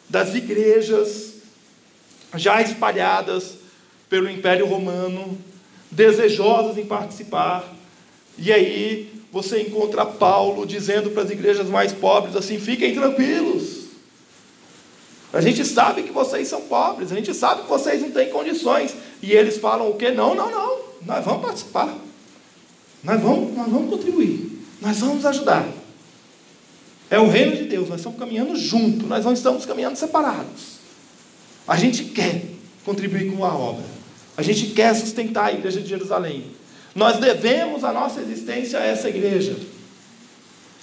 das 0.09 0.35
igrejas 0.35 1.35
já 2.35 2.61
espalhadas 2.61 3.55
pelo 4.09 4.31
Império 4.31 4.67
Romano, 4.67 5.39
desejosas 5.91 6.77
em 6.77 6.85
participar. 6.85 7.75
E 8.37 8.53
aí 8.53 9.13
você 9.33 9.61
encontra 9.63 10.05
Paulo 10.05 10.67
dizendo 10.67 11.11
para 11.11 11.23
as 11.23 11.31
igrejas 11.31 11.69
mais 11.69 11.93
pobres 11.93 12.37
assim: 12.37 12.59
fiquem 12.59 12.95
tranquilos. 12.95 13.89
A 15.33 15.43
gente 15.43 15.65
sabe 15.65 16.03
que 16.03 16.11
vocês 16.11 16.49
são 16.49 16.63
pobres, 16.63 17.13
a 17.13 17.15
gente 17.15 17.35
sabe 17.35 17.63
que 17.63 17.69
vocês 17.69 18.01
não 18.01 18.11
têm 18.11 18.31
condições. 18.31 18.95
E 19.23 19.33
eles 19.33 19.59
falam 19.59 19.91
o 19.91 19.95
quê? 19.95 20.11
Não, 20.11 20.35
não, 20.35 20.51
não, 20.51 20.79
nós 21.05 21.25
vamos 21.25 21.43
participar. 21.43 22.08
Nós 23.03 23.21
vamos, 23.21 23.57
nós 23.57 23.69
vamos 23.69 23.91
contribuir. 23.91 24.65
Nós 24.81 24.99
vamos 24.99 25.25
ajudar. 25.25 25.69
É 27.11 27.19
o 27.19 27.29
reino 27.29 27.57
de 27.57 27.65
Deus. 27.65 27.89
Nós 27.89 28.01
estamos 28.01 28.19
caminhando 28.19 28.57
junto. 28.57 29.07
Nós 29.07 29.25
não 29.25 29.33
estamos 29.33 29.65
caminhando 29.65 29.97
separados. 29.97 30.79
A 31.67 31.77
gente 31.77 32.05
quer 32.05 32.43
contribuir 32.85 33.31
com 33.33 33.45
a 33.45 33.55
obra. 33.55 33.85
A 34.37 34.43
gente 34.43 34.69
quer 34.69 34.95
sustentar 34.95 35.47
a 35.47 35.53
igreja 35.53 35.81
de 35.81 35.89
Jerusalém. 35.89 36.45
Nós 36.95 37.19
devemos 37.19 37.85
a 37.85 37.93
nossa 37.93 38.21
existência 38.21 38.79
a 38.79 38.85
essa 38.85 39.09
igreja. 39.09 39.57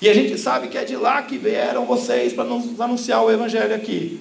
E 0.02 0.10
a 0.10 0.14
gente 0.14 0.38
sabe 0.38 0.68
que 0.68 0.78
é 0.78 0.84
de 0.84 0.96
lá 0.96 1.22
que 1.24 1.38
vieram 1.38 1.86
vocês 1.86 2.34
para 2.34 2.44
nos 2.44 2.80
anunciar 2.80 3.24
o 3.24 3.32
evangelho 3.32 3.74
aqui. 3.74 4.20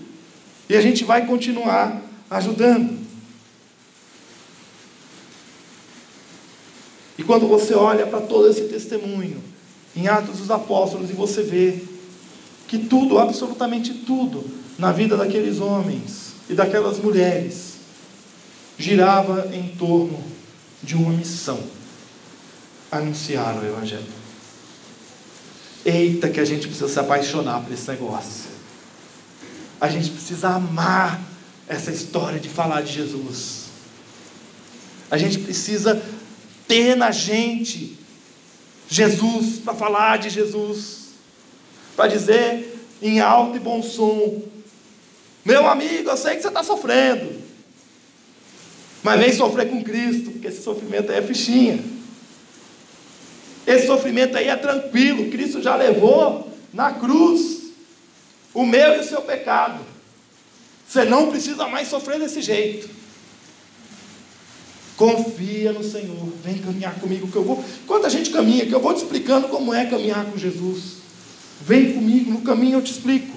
E 0.69 0.77
a 0.77 0.81
gente 0.81 1.05
vai 1.05 1.27
continuar 1.27 2.01
ajudando. 2.31 3.04
E 7.25 7.27
quando 7.27 7.49
você 7.49 7.73
olha 7.73 8.07
para 8.07 8.21
todo 8.21 8.51
esse 8.51 8.65
testemunho, 8.65 9.43
em 9.97 10.09
Atos 10.09 10.41
dos 10.41 10.51
Apóstolos, 10.51 11.09
e 11.09 11.15
você 11.15 11.43
vê 11.43 11.83
que 12.69 12.77
tudo, 12.77 13.19
absolutamente 13.19 13.95
tudo, 13.95 14.45
na 14.79 14.93
vida 14.93 15.17
daqueles 15.17 15.59
homens 15.59 16.35
e 16.51 16.53
daquelas 16.53 16.99
mulheres, 16.99 17.77
girava 18.77 19.49
em 19.55 19.69
torno 19.69 20.23
de 20.83 20.95
uma 20.97 21.13
missão: 21.13 21.59
anunciar 22.93 23.57
o 23.57 23.67
Evangelho. 23.67 24.05
Eita, 25.83 26.29
que 26.29 26.41
a 26.41 26.45
gente 26.45 26.67
precisa 26.67 26.89
se 26.89 27.01
apaixonar 27.01 27.63
por 27.63 27.73
esse 27.73 27.89
negócio. 27.91 28.51
A 29.81 29.89
gente 29.89 30.11
precisa 30.11 30.51
amar 30.51 31.23
essa 31.67 31.91
história 31.91 32.39
de 32.39 32.51
falar 32.51 32.83
de 32.83 32.93
Jesus. 32.93 33.65
A 35.11 35.17
gente 35.17 35.39
precisa 35.39 36.03
ter 36.67 36.97
na 36.97 37.11
gente 37.11 37.99
Jesus, 38.89 39.59
para 39.59 39.75
falar 39.75 40.19
de 40.19 40.31
Jesus, 40.31 41.09
para 41.97 42.07
dizer 42.07 42.73
em 43.03 43.21
alto 43.21 43.57
e 43.57 43.61
bom 43.61 43.83
som: 43.83 44.43
Meu 45.45 45.67
amigo, 45.67 46.11
eu 46.11 46.17
sei 46.17 46.37
que 46.37 46.43
você 46.43 46.49
está 46.49 46.63
sofrendo, 46.63 47.43
mas 49.03 49.21
vem 49.21 49.33
sofrer 49.33 49.69
com 49.69 49.83
Cristo, 49.83 50.31
porque 50.33 50.49
esse 50.49 50.63
sofrimento 50.63 51.11
aí 51.11 51.19
é 51.19 51.23
fichinha. 51.23 51.83
Esse 53.67 53.87
sofrimento 53.87 54.37
aí 54.37 54.49
é 54.49 54.57
tranquilo, 54.57 55.31
Cristo 55.31 55.63
já 55.63 55.75
levou 55.75 56.53
na 56.73 56.93
cruz 56.93 57.63
o 58.53 58.65
meu 58.65 58.97
e 58.97 59.01
o 59.01 59.05
seu 59.05 59.23
pecado. 59.23 59.81
Você 60.87 61.05
não 61.05 61.31
precisa 61.31 61.67
mais 61.67 61.89
sofrer 61.89 62.21
desse 62.21 62.43
jeito. 62.43 62.89
Confia 64.97 65.73
no 65.73 65.83
Senhor, 65.83 66.33
vem 66.45 66.59
caminhar 66.59 66.95
comigo 67.01 67.27
que 67.27 67.37
eu 67.37 67.43
vou. 67.43 67.65
Quando 67.87 68.05
a 68.05 68.09
gente 68.09 68.31
caminha, 68.31 68.65
que 68.65 68.75
eu 68.75 68.81
vou 68.81 68.95
te 68.95 69.03
explicando 69.03 69.49
como 69.49 69.75
é 69.75 69.87
caminhar 69.87 70.25
com 70.27 70.39
Jesus. 70.39 70.99
Vem 71.63 71.95
comigo, 71.95 72.31
no 72.31 72.43
caminho 72.43 72.79
eu 72.79 72.83
te 72.83 72.93
explico. 72.93 73.37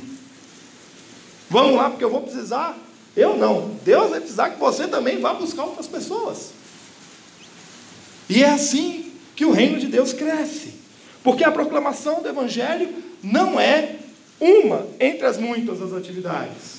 Vamos 1.50 1.76
lá, 1.76 1.90
porque 1.90 2.04
eu 2.04 2.12
vou 2.12 2.22
precisar. 2.22 2.78
Eu 3.16 3.36
não. 3.36 3.72
Deus 3.84 4.12
vai 4.12 4.20
precisar 4.20 4.52
que 4.52 4.60
você 4.60 4.88
também 4.88 5.20
vá 5.20 5.34
buscar 5.34 5.64
outras 5.64 5.88
pessoas. 5.88 6.52
E 8.30 8.44
é 8.44 8.50
assim 8.50 9.12
que 9.36 9.46
o 9.46 9.52
reino 9.52 9.80
de 9.80 9.88
Deus 9.88 10.14
cresce. 10.14 10.74
Porque 11.24 11.44
a 11.44 11.52
proclamação 11.52 12.22
do 12.22 12.30
Evangelho 12.30 12.94
não 13.24 13.60
é 13.60 13.96
uma 14.40 14.86
entre 15.00 15.26
as 15.26 15.38
muitas 15.38 15.80
das 15.80 15.94
atividades. 15.94 16.78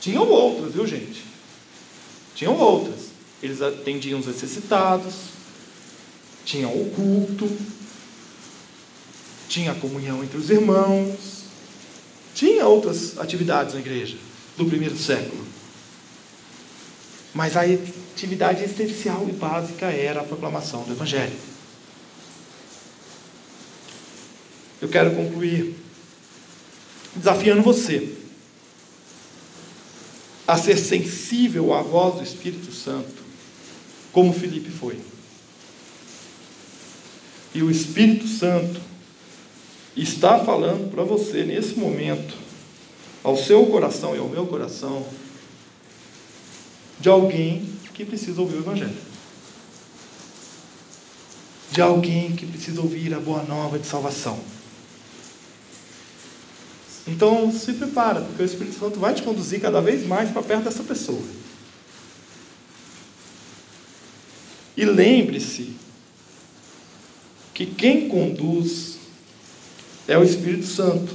Tinham 0.00 0.26
outras, 0.26 0.72
viu 0.72 0.86
gente? 0.86 1.22
Tinham 2.34 2.56
outras. 2.56 3.09
Eles 3.42 3.62
atendiam 3.62 4.20
os 4.20 4.26
necessitados, 4.26 5.14
tinham 6.44 6.72
o 6.72 6.90
culto, 6.90 7.50
tinha 9.48 9.72
a 9.72 9.74
comunhão 9.74 10.22
entre 10.22 10.38
os 10.38 10.50
irmãos, 10.50 11.44
tinha 12.34 12.66
outras 12.66 13.18
atividades 13.18 13.74
na 13.74 13.80
igreja 13.80 14.16
do 14.56 14.66
primeiro 14.66 14.96
século. 14.96 15.46
Mas 17.34 17.56
a 17.56 17.62
atividade 17.62 18.64
essencial 18.64 19.26
e 19.28 19.32
básica 19.32 19.86
era 19.86 20.20
a 20.20 20.24
proclamação 20.24 20.82
do 20.82 20.92
Evangelho. 20.92 21.36
Eu 24.80 24.88
quero 24.88 25.14
concluir 25.14 25.76
desafiando 27.14 27.62
você 27.62 28.16
a 30.46 30.56
ser 30.56 30.76
sensível 30.78 31.74
à 31.74 31.82
voz 31.82 32.16
do 32.16 32.24
Espírito 32.24 32.72
Santo, 32.72 33.19
como 34.12 34.32
Felipe 34.32 34.70
foi. 34.70 34.98
E 37.54 37.62
o 37.62 37.70
Espírito 37.70 38.26
Santo 38.28 38.80
está 39.96 40.38
falando 40.44 40.90
para 40.90 41.02
você 41.02 41.44
nesse 41.44 41.74
momento, 41.78 42.34
ao 43.22 43.36
seu 43.36 43.66
coração 43.66 44.14
e 44.14 44.18
ao 44.18 44.28
meu 44.28 44.46
coração, 44.46 45.04
de 46.98 47.08
alguém 47.08 47.68
que 47.94 48.04
precisa 48.04 48.40
ouvir 48.40 48.56
o 48.56 48.60
Evangelho. 48.60 48.96
De 51.72 51.80
alguém 51.80 52.34
que 52.34 52.46
precisa 52.46 52.80
ouvir 52.80 53.12
a 53.14 53.20
boa 53.20 53.42
nova 53.42 53.78
de 53.78 53.86
salvação. 53.86 54.38
Então 57.06 57.50
se 57.52 57.72
prepara, 57.72 58.20
porque 58.20 58.42
o 58.42 58.46
Espírito 58.46 58.78
Santo 58.78 58.98
vai 58.98 59.14
te 59.14 59.22
conduzir 59.22 59.60
cada 59.60 59.80
vez 59.80 60.06
mais 60.06 60.30
para 60.30 60.42
perto 60.42 60.64
dessa 60.64 60.82
pessoa. 60.82 61.22
E 64.76 64.84
lembre-se 64.84 65.74
que 67.52 67.66
quem 67.66 68.08
conduz 68.08 68.98
é 70.08 70.16
o 70.16 70.24
Espírito 70.24 70.66
Santo. 70.66 71.14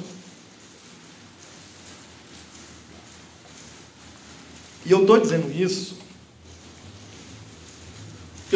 E 4.85 4.91
eu 4.91 5.01
estou 5.01 5.19
dizendo 5.19 5.51
isso 5.51 6.05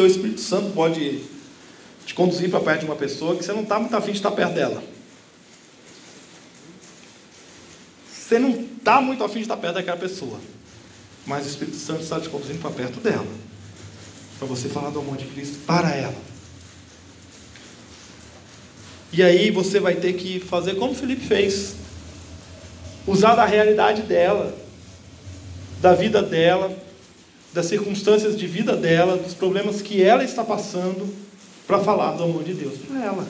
o 0.00 0.06
Espírito 0.06 0.40
Santo 0.40 0.70
pode 0.72 1.24
te 2.06 2.14
conduzir 2.14 2.48
para 2.48 2.60
perto 2.60 2.80
de 2.80 2.86
uma 2.86 2.96
pessoa 2.96 3.36
que 3.36 3.44
você 3.44 3.52
não 3.52 3.62
está 3.62 3.78
muito 3.78 3.94
afim 3.94 4.12
de 4.12 4.18
estar 4.18 4.30
perto 4.30 4.54
dela. 4.54 4.82
Você 8.10 8.38
não 8.38 8.50
está 8.50 9.00
muito 9.00 9.22
afim 9.22 9.36
de 9.36 9.42
estar 9.42 9.56
perto 9.56 9.74
daquela 9.74 9.96
pessoa. 9.96 10.40
Mas 11.26 11.44
o 11.44 11.48
Espírito 11.48 11.76
Santo 11.76 12.02
está 12.02 12.18
te 12.18 12.28
conduzindo 12.28 12.60
para 12.60 12.70
perto 12.70 13.00
dela. 13.00 13.26
Para 14.40 14.48
você 14.48 14.70
falar 14.70 14.88
do 14.88 14.98
amor 14.98 15.18
de 15.18 15.26
Cristo 15.26 15.58
para 15.66 15.94
ela. 15.94 16.16
E 19.12 19.22
aí 19.22 19.50
você 19.50 19.78
vai 19.78 19.96
ter 19.96 20.14
que 20.14 20.40
fazer 20.40 20.76
como 20.76 20.94
Felipe 20.94 21.26
fez. 21.26 21.74
Usar 23.06 23.34
da 23.34 23.44
realidade 23.44 24.00
dela, 24.02 24.56
da 25.82 25.94
vida 25.94 26.22
dela, 26.22 26.74
das 27.52 27.66
circunstâncias 27.66 28.34
de 28.34 28.46
vida 28.46 28.74
dela, 28.74 29.18
dos 29.18 29.34
problemas 29.34 29.82
que 29.82 30.02
ela 30.02 30.24
está 30.24 30.42
passando, 30.42 31.14
para 31.66 31.80
falar 31.80 32.12
do 32.12 32.24
amor 32.24 32.42
de 32.42 32.54
Deus 32.54 32.78
para 32.78 33.04
ela. 33.04 33.28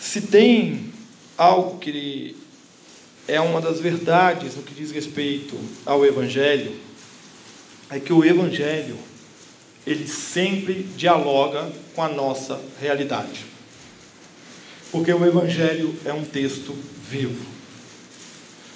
Se 0.00 0.22
tem 0.22 0.92
algo 1.38 1.78
que 1.78 2.36
é 3.28 3.40
uma 3.40 3.60
das 3.60 3.78
verdades 3.78 4.56
no 4.56 4.62
que 4.64 4.74
diz 4.74 4.90
respeito 4.90 5.56
ao 5.86 6.04
Evangelho, 6.04 6.89
é 7.90 7.98
que 7.98 8.12
o 8.12 8.24
Evangelho 8.24 8.96
ele 9.86 10.06
sempre 10.06 10.82
dialoga 10.96 11.70
com 11.94 12.02
a 12.02 12.08
nossa 12.08 12.60
realidade. 12.80 13.44
Porque 14.92 15.12
o 15.12 15.26
Evangelho 15.26 15.94
é 16.04 16.12
um 16.12 16.24
texto 16.24 16.76
vivo. 17.08 17.44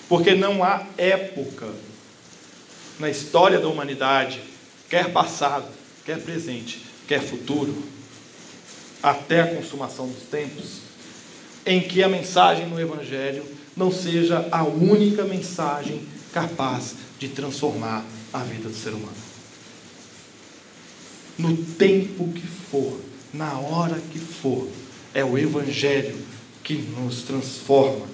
Porque 0.09 0.35
não 0.35 0.65
há 0.65 0.87
época 0.97 1.69
na 2.99 3.11
história 3.11 3.59
da 3.59 3.69
humanidade, 3.69 4.41
quer 4.89 5.12
passado, 5.12 5.67
quer 6.05 6.21
presente, 6.21 6.85
quer 7.07 7.21
futuro, 7.21 7.75
até 9.03 9.43
a 9.43 9.55
consumação 9.55 10.09
dos 10.09 10.23
tempos, 10.25 10.79
em 11.67 11.81
que 11.81 12.03
a 12.03 12.09
mensagem 12.09 12.67
no 12.67 12.81
Evangelho 12.81 13.45
não 13.77 13.91
seja 13.91 14.49
a 14.51 14.65
única 14.65 15.25
mensagem 15.25 16.07
capaz 16.33 16.95
de 17.19 17.29
transformar 17.29 18.05
a 18.35 18.41
vida 18.41 18.68
do 18.68 18.74
ser 18.74 18.91
humano. 18.91 19.16
No 21.39 21.57
tempo 21.57 22.32
que 22.32 22.47
for, 22.47 23.01
na 23.32 23.59
hora 23.61 24.01
que 24.12 24.18
for, 24.18 24.68
é 25.14 25.24
o 25.24 25.39
Evangelho 25.39 26.18
que 26.64 26.74
nos 26.74 27.22
transforma 27.22 28.07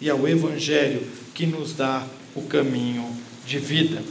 e 0.00 0.08
é 0.08 0.14
o 0.14 0.26
Evangelho 0.26 1.06
que 1.32 1.46
nos 1.46 1.74
dá 1.74 2.04
o 2.34 2.42
caminho 2.42 3.08
de 3.46 3.60
vida. 3.60 4.02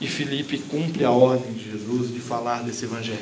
E 0.00 0.06
Felipe 0.06 0.58
cumpre 0.58 1.04
a 1.04 1.10
ordem 1.10 1.52
de 1.52 1.72
Jesus 1.72 2.12
de 2.14 2.20
falar 2.20 2.62
desse 2.62 2.84
Evangelho. 2.84 3.18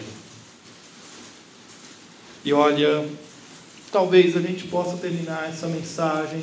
E 2.45 2.53
olha, 2.53 3.09
talvez 3.90 4.36
a 4.36 4.40
gente 4.40 4.66
possa 4.66 4.99
terminar 4.99 5.49
essa 5.49 5.68
mensagem 5.68 6.42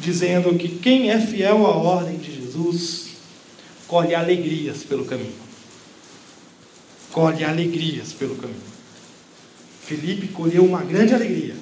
dizendo 0.00 0.56
que 0.56 0.68
quem 0.68 1.10
é 1.10 1.20
fiel 1.20 1.66
à 1.66 1.76
ordem 1.76 2.16
de 2.16 2.34
Jesus 2.34 3.10
colhe 3.86 4.14
alegrias 4.14 4.82
pelo 4.82 5.04
caminho. 5.04 5.34
Colhe 7.12 7.44
alegrias 7.44 8.12
pelo 8.12 8.36
caminho. 8.36 8.70
Felipe 9.84 10.28
colheu 10.28 10.64
uma 10.64 10.82
grande 10.82 11.12
alegria. 11.12 11.56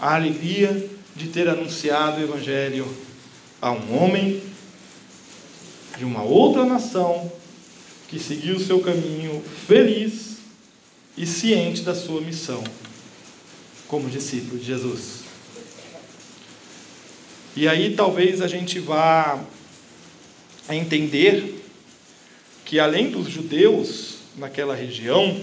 A 0.00 0.14
alegria 0.14 0.88
de 1.14 1.28
ter 1.28 1.48
anunciado 1.48 2.20
o 2.20 2.24
Evangelho 2.24 2.86
a 3.60 3.70
um 3.70 4.02
homem 4.02 4.42
de 5.98 6.04
uma 6.04 6.22
outra 6.22 6.64
nação 6.64 7.30
que 8.08 8.18
seguiu 8.18 8.56
o 8.56 8.60
seu 8.60 8.80
caminho 8.80 9.42
feliz 9.66 10.38
e 11.16 11.26
ciente 11.26 11.82
da 11.82 11.94
sua 11.94 12.20
missão 12.20 12.62
como 13.86 14.08
discípulo 14.08 14.58
de 14.58 14.64
Jesus. 14.64 15.21
E 17.54 17.68
aí 17.68 17.94
talvez 17.94 18.40
a 18.40 18.48
gente 18.48 18.78
vá 18.80 19.44
entender 20.70 21.62
que 22.64 22.80
além 22.80 23.10
dos 23.10 23.28
judeus 23.28 24.14
naquela 24.36 24.74
região 24.74 25.38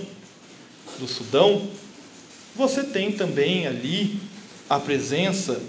do 0.97 1.07
Sudão, 1.07 1.69
você 2.55 2.83
tem 2.83 3.11
também 3.11 3.67
ali 3.67 4.19
a 4.67 4.79
presença 4.79 5.61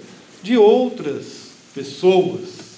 de 0.43 0.57
outras 0.57 1.51
pessoas 1.74 2.70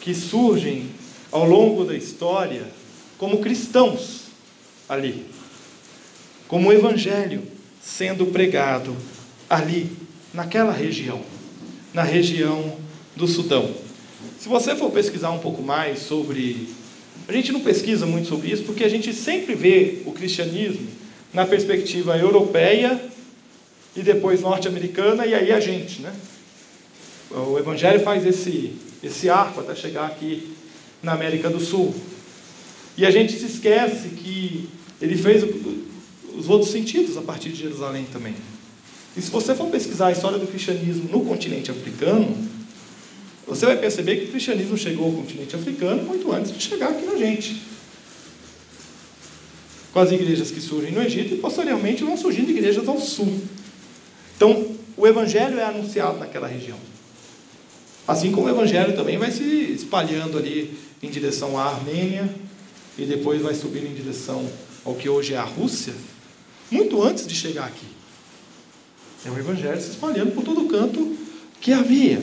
que 0.00 0.14
surgem 0.14 0.90
ao 1.30 1.44
longo 1.44 1.84
da 1.84 1.94
história 1.94 2.66
como 3.18 3.38
cristãos 3.38 4.22
ali, 4.88 5.26
como 6.48 6.68
o 6.68 6.72
evangelho 6.72 7.42
sendo 7.82 8.26
pregado 8.26 8.96
ali, 9.48 9.90
naquela 10.32 10.72
região, 10.72 11.22
na 11.94 12.02
região 12.02 12.76
do 13.14 13.28
Sudão. 13.28 13.72
Se 14.40 14.48
você 14.48 14.74
for 14.74 14.90
pesquisar 14.90 15.30
um 15.30 15.38
pouco 15.38 15.62
mais 15.62 16.00
sobre. 16.00 16.68
A 17.26 17.32
gente 17.32 17.52
não 17.52 17.60
pesquisa 17.60 18.04
muito 18.04 18.28
sobre 18.28 18.50
isso, 18.50 18.64
porque 18.64 18.84
a 18.84 18.88
gente 18.88 19.14
sempre 19.14 19.54
vê 19.54 20.02
o 20.04 20.12
cristianismo 20.12 20.86
na 21.32 21.46
perspectiva 21.46 22.18
europeia 22.18 23.00
e 23.96 24.02
depois 24.02 24.42
norte-americana, 24.42 25.24
e 25.24 25.34
aí 25.34 25.52
a 25.52 25.60
gente, 25.60 26.02
né? 26.02 26.12
O 27.30 27.58
Evangelho 27.58 28.00
faz 28.00 28.26
esse, 28.26 28.72
esse 29.02 29.30
arco 29.30 29.60
até 29.60 29.74
chegar 29.74 30.06
aqui 30.06 30.52
na 31.02 31.12
América 31.12 31.48
do 31.48 31.60
Sul. 31.60 31.94
E 32.96 33.06
a 33.06 33.10
gente 33.10 33.32
se 33.32 33.46
esquece 33.46 34.08
que 34.08 34.68
ele 35.00 35.16
fez 35.16 35.44
os 36.36 36.48
outros 36.48 36.70
sentidos 36.70 37.16
a 37.16 37.22
partir 37.22 37.50
de 37.50 37.56
Jerusalém 37.56 38.04
também. 38.12 38.34
E 39.16 39.22
se 39.22 39.30
você 39.30 39.54
for 39.54 39.68
pesquisar 39.68 40.08
a 40.08 40.12
história 40.12 40.38
do 40.38 40.46
cristianismo 40.46 41.08
no 41.10 41.24
continente 41.24 41.70
africano, 41.70 42.36
você 43.46 43.66
vai 43.66 43.76
perceber 43.76 44.16
que 44.16 44.24
o 44.24 44.28
cristianismo 44.28 44.76
chegou 44.76 45.06
ao 45.06 45.12
continente 45.12 45.54
africano 45.54 46.02
muito 46.02 46.32
antes 46.32 46.52
de 46.52 46.60
chegar 46.60 46.90
aqui 46.90 47.04
na 47.04 47.16
gente. 47.16 47.62
Com 49.92 50.00
as 50.00 50.10
igrejas 50.10 50.50
que 50.50 50.60
surgem 50.60 50.90
no 50.90 51.02
Egito 51.02 51.34
e 51.34 51.38
posteriormente 51.38 52.02
vão 52.02 52.16
surgindo 52.16 52.50
igrejas 52.50 52.88
ao 52.88 52.98
sul. 52.98 53.40
Então, 54.36 54.74
o 54.96 55.06
evangelho 55.06 55.58
é 55.58 55.64
anunciado 55.64 56.18
naquela 56.18 56.48
região. 56.48 56.78
Assim 58.06 58.32
como 58.32 58.46
o 58.46 58.50
evangelho 58.50 58.96
também 58.96 59.16
vai 59.16 59.30
se 59.30 59.44
espalhando 59.44 60.36
ali 60.36 60.76
em 61.02 61.08
direção 61.08 61.58
à 61.58 61.66
Armênia 61.66 62.28
e 62.98 63.04
depois 63.04 63.40
vai 63.40 63.54
subindo 63.54 63.86
em 63.86 63.94
direção 63.94 64.48
ao 64.84 64.94
que 64.94 65.08
hoje 65.08 65.34
é 65.34 65.38
a 65.38 65.44
Rússia, 65.44 65.94
muito 66.70 67.02
antes 67.02 67.26
de 67.26 67.34
chegar 67.34 67.66
aqui. 67.66 67.93
É 69.24 69.30
o 69.30 69.38
evangelho 69.38 69.80
se 69.80 69.90
espalhando 69.90 70.32
por 70.32 70.44
todo 70.44 70.68
canto 70.68 71.16
que 71.60 71.72
havia. 71.72 72.22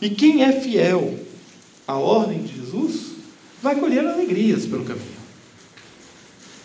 E 0.00 0.10
quem 0.10 0.42
é 0.42 0.60
fiel 0.60 1.18
à 1.86 1.96
ordem 1.96 2.42
de 2.42 2.56
Jesus 2.56 3.12
vai 3.62 3.76
colher 3.76 4.04
alegrias 4.04 4.66
pelo 4.66 4.84
caminho. 4.84 5.22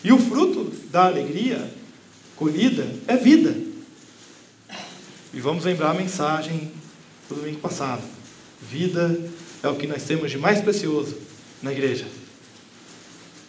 E 0.02 0.12
o 0.12 0.18
fruto 0.18 0.72
da 0.90 1.06
alegria 1.06 1.70
colhida 2.34 2.86
é 3.06 3.16
vida. 3.16 3.54
E 5.32 5.40
vamos 5.40 5.64
lembrar 5.64 5.90
a 5.90 5.94
mensagem 5.94 6.70
do 7.28 7.36
domingo 7.36 7.60
passado. 7.60 8.02
Vida 8.60 9.20
é 9.62 9.68
o 9.68 9.76
que 9.76 9.86
nós 9.86 10.02
temos 10.02 10.30
de 10.30 10.38
mais 10.38 10.60
precioso 10.60 11.16
na 11.62 11.72
igreja. 11.72 12.06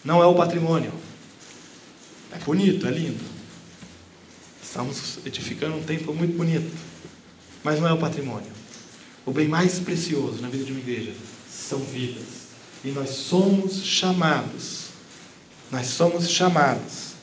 Não 0.04 0.22
é 0.22 0.26
o 0.26 0.36
patrimônio. 0.36 0.92
É 2.32 2.38
bonito, 2.40 2.88
é 2.88 2.92
lindo. 2.92 3.24
Estamos 4.70 5.18
edificando 5.26 5.78
um 5.78 5.84
templo 5.84 6.14
muito 6.14 6.38
bonito. 6.38 6.72
Mas 7.64 7.80
não 7.80 7.88
é 7.88 7.92
o 7.92 7.98
patrimônio. 7.98 8.52
O 9.26 9.32
bem 9.32 9.48
mais 9.48 9.80
precioso 9.80 10.44
na 10.44 10.48
vida 10.48 10.64
de 10.64 10.72
uma 10.72 10.80
igreja 10.80 11.12
são 11.52 11.80
vidas. 11.80 12.50
E 12.86 12.90
nós 12.90 13.10
somos 13.10 13.84
chamados, 13.84 14.90
nós 15.72 15.88
somos 15.88 16.30
chamados 16.30 17.14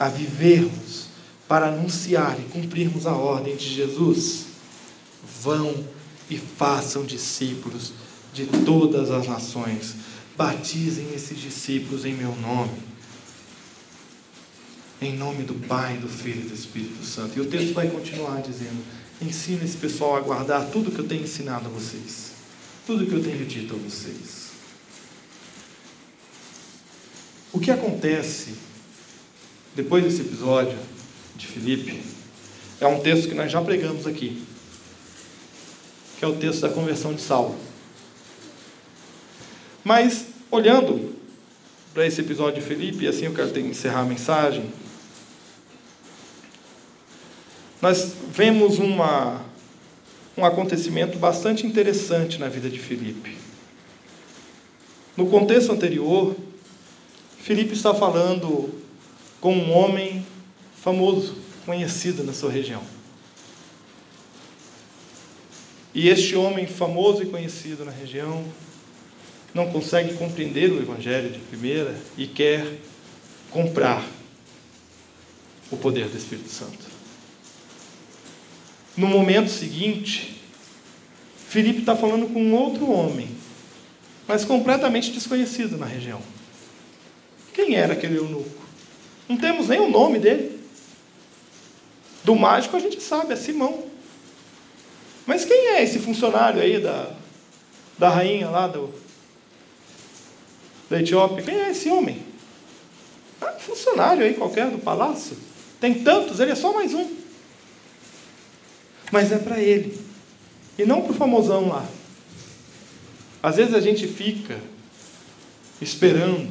a 0.00 0.08
vivermos 0.08 1.06
para 1.46 1.68
anunciar 1.68 2.36
e 2.40 2.50
cumprirmos 2.50 3.06
a 3.06 3.12
ordem 3.12 3.54
de 3.54 3.72
Jesus. 3.72 4.46
Vão 5.42 5.72
e 6.28 6.36
façam 6.36 7.04
discípulos 7.04 7.92
de 8.32 8.46
todas 8.46 9.12
as 9.12 9.28
nações. 9.28 9.94
Batizem 10.36 11.14
esses 11.14 11.38
discípulos 11.38 12.04
em 12.04 12.14
meu 12.14 12.34
nome. 12.34 12.93
Em 15.04 15.14
nome 15.14 15.42
do 15.42 15.52
Pai, 15.52 15.98
do 15.98 16.08
Filho 16.08 16.46
e 16.46 16.48
do 16.48 16.54
Espírito 16.54 17.04
Santo. 17.04 17.36
E 17.36 17.42
o 17.42 17.44
texto 17.44 17.74
vai 17.74 17.90
continuar 17.90 18.40
dizendo: 18.40 18.82
ensina 19.20 19.62
esse 19.62 19.76
pessoal 19.76 20.16
a 20.16 20.20
guardar 20.20 20.70
tudo 20.70 20.90
que 20.90 20.98
eu 20.98 21.06
tenho 21.06 21.24
ensinado 21.24 21.66
a 21.66 21.68
vocês, 21.68 22.32
tudo 22.86 23.04
que 23.04 23.12
eu 23.12 23.22
tenho 23.22 23.44
dito 23.44 23.74
a 23.74 23.76
vocês. 23.76 24.52
O 27.52 27.60
que 27.60 27.70
acontece 27.70 28.54
depois 29.74 30.02
desse 30.02 30.22
episódio 30.22 30.78
de 31.36 31.46
Filipe 31.48 32.02
é 32.80 32.86
um 32.86 33.00
texto 33.00 33.28
que 33.28 33.34
nós 33.34 33.52
já 33.52 33.60
pregamos 33.60 34.06
aqui, 34.06 34.42
que 36.18 36.24
é 36.24 36.28
o 36.28 36.36
texto 36.36 36.62
da 36.62 36.70
conversão 36.70 37.12
de 37.12 37.20
Saulo. 37.20 37.58
Mas, 39.84 40.28
olhando 40.50 41.14
para 41.92 42.06
esse 42.06 42.22
episódio 42.22 42.62
de 42.62 42.66
Filipe, 42.66 43.04
e 43.04 43.08
assim 43.08 43.26
eu 43.26 43.34
quero 43.34 43.56
encerrar 43.58 44.00
a 44.00 44.04
mensagem, 44.06 44.64
nós 47.84 48.14
vemos 48.32 48.78
uma, 48.78 49.44
um 50.38 50.42
acontecimento 50.42 51.18
bastante 51.18 51.66
interessante 51.66 52.38
na 52.38 52.48
vida 52.48 52.70
de 52.70 52.78
Filipe. 52.78 53.36
No 55.14 55.26
contexto 55.26 55.70
anterior, 55.70 56.34
Filipe 57.40 57.74
está 57.74 57.92
falando 57.92 58.72
com 59.38 59.54
um 59.54 59.70
homem 59.70 60.24
famoso, 60.82 61.36
conhecido 61.66 62.24
na 62.24 62.32
sua 62.32 62.50
região. 62.50 62.82
E 65.94 66.08
este 66.08 66.34
homem 66.34 66.66
famoso 66.66 67.22
e 67.22 67.26
conhecido 67.26 67.84
na 67.84 67.92
região 67.92 68.46
não 69.52 69.70
consegue 69.70 70.14
compreender 70.14 70.72
o 70.72 70.80
Evangelho 70.80 71.28
de 71.28 71.38
primeira 71.38 71.94
e 72.16 72.26
quer 72.26 72.78
comprar 73.50 74.02
o 75.70 75.76
poder 75.76 76.08
do 76.08 76.16
Espírito 76.16 76.48
Santo. 76.48 76.93
No 78.96 79.08
momento 79.08 79.50
seguinte, 79.50 80.40
Filipe 81.48 81.80
está 81.80 81.96
falando 81.96 82.32
com 82.32 82.40
um 82.40 82.54
outro 82.54 82.90
homem, 82.90 83.28
mas 84.26 84.44
completamente 84.44 85.10
desconhecido 85.10 85.76
na 85.76 85.86
região. 85.86 86.20
Quem 87.52 87.74
era 87.74 87.92
aquele 87.92 88.18
eunuco? 88.18 88.64
Não 89.28 89.36
temos 89.36 89.68
nem 89.68 89.80
o 89.80 89.88
nome 89.90 90.18
dele. 90.18 90.60
Do 92.22 92.34
mágico 92.34 92.76
a 92.76 92.80
gente 92.80 93.00
sabe, 93.02 93.32
é 93.32 93.36
Simão. 93.36 93.84
Mas 95.26 95.44
quem 95.44 95.68
é 95.68 95.82
esse 95.82 95.98
funcionário 95.98 96.60
aí 96.60 96.78
da, 96.80 97.10
da 97.98 98.08
rainha 98.10 98.48
lá 98.48 98.66
do, 98.66 98.92
da 100.88 101.00
Etiópia? 101.00 101.42
Quem 101.42 101.54
é 101.54 101.70
esse 101.70 101.88
homem? 101.88 102.22
Ah, 103.40 103.52
funcionário 103.58 104.24
aí 104.24 104.34
qualquer 104.34 104.70
do 104.70 104.78
palácio. 104.78 105.36
Tem 105.80 106.02
tantos, 106.02 106.40
ele 106.40 106.52
é 106.52 106.54
só 106.54 106.72
mais 106.72 106.94
um. 106.94 107.23
Mas 109.10 109.32
é 109.32 109.38
para 109.38 109.60
ele. 109.60 109.98
E 110.78 110.84
não 110.84 111.02
para 111.02 111.12
o 111.12 111.14
famosão 111.14 111.68
lá. 111.68 111.88
Às 113.42 113.56
vezes 113.56 113.74
a 113.74 113.80
gente 113.80 114.06
fica 114.08 114.58
esperando 115.80 116.50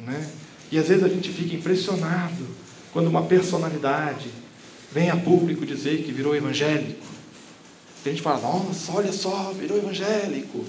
né? 0.00 0.28
E 0.70 0.78
às 0.78 0.88
vezes 0.88 1.04
a 1.04 1.08
gente 1.08 1.30
fica 1.30 1.54
impressionado 1.54 2.46
quando 2.92 3.08
uma 3.08 3.24
personalidade 3.24 4.28
vem 4.92 5.10
a 5.10 5.16
público 5.16 5.64
dizer 5.64 6.02
que 6.02 6.12
virou 6.12 6.34
evangélico. 6.34 7.04
A 8.04 8.08
gente 8.08 8.22
fala, 8.22 8.40
nossa, 8.40 8.92
olha 8.92 9.12
só, 9.12 9.52
virou 9.52 9.76
evangélico. 9.76 10.64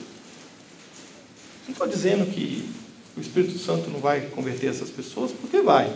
Não 1.68 1.72
estou 1.72 1.88
dizendo 1.88 2.26
que 2.32 2.68
o 3.16 3.22
Espírito 3.22 3.58
Santo 3.60 3.90
não 3.90 4.00
vai 4.00 4.22
converter 4.22 4.68
essas 4.68 4.90
pessoas, 4.90 5.32
porque 5.32 5.62
vai. 5.62 5.92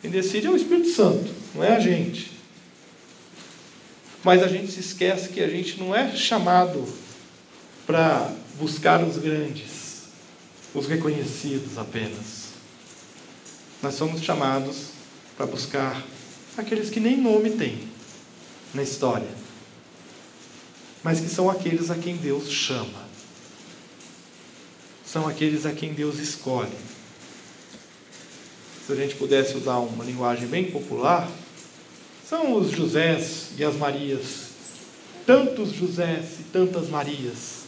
Quem 0.00 0.10
decide 0.10 0.46
é 0.46 0.50
o 0.50 0.56
Espírito 0.56 0.88
Santo, 0.88 1.30
não 1.54 1.62
é 1.62 1.76
a 1.76 1.80
gente. 1.80 2.32
Mas 4.26 4.42
a 4.42 4.48
gente 4.48 4.72
se 4.72 4.80
esquece 4.80 5.28
que 5.28 5.40
a 5.40 5.46
gente 5.46 5.78
não 5.78 5.94
é 5.94 6.16
chamado 6.16 6.84
para 7.86 8.34
buscar 8.58 9.00
os 9.04 9.18
grandes, 9.18 10.06
os 10.74 10.88
reconhecidos 10.88 11.78
apenas. 11.78 12.48
Nós 13.80 13.94
somos 13.94 14.20
chamados 14.20 14.88
para 15.36 15.46
buscar 15.46 16.04
aqueles 16.58 16.90
que 16.90 16.98
nem 16.98 17.16
nome 17.16 17.50
têm 17.50 17.88
na 18.74 18.82
história, 18.82 19.28
mas 21.04 21.20
que 21.20 21.28
são 21.28 21.48
aqueles 21.48 21.88
a 21.88 21.94
quem 21.94 22.16
Deus 22.16 22.50
chama, 22.50 23.06
são 25.06 25.28
aqueles 25.28 25.64
a 25.64 25.70
quem 25.70 25.94
Deus 25.94 26.18
escolhe. 26.18 26.76
Se 28.84 28.92
a 28.92 28.96
gente 28.96 29.14
pudesse 29.14 29.56
usar 29.56 29.76
uma 29.76 30.02
linguagem 30.02 30.48
bem 30.48 30.68
popular, 30.68 31.30
são 32.28 32.54
os 32.56 32.72
Josés 32.72 33.50
e 33.56 33.62
as 33.62 33.76
Marias, 33.76 34.48
tantos 35.24 35.72
Josés 35.72 36.40
e 36.40 36.42
tantas 36.44 36.88
Marias 36.88 37.66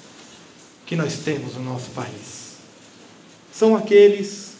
que 0.85 0.97
nós 0.97 1.19
temos 1.19 1.55
no 1.55 1.63
nosso 1.63 1.91
país. 1.91 2.57
São 3.53 3.77
aqueles 3.77 4.55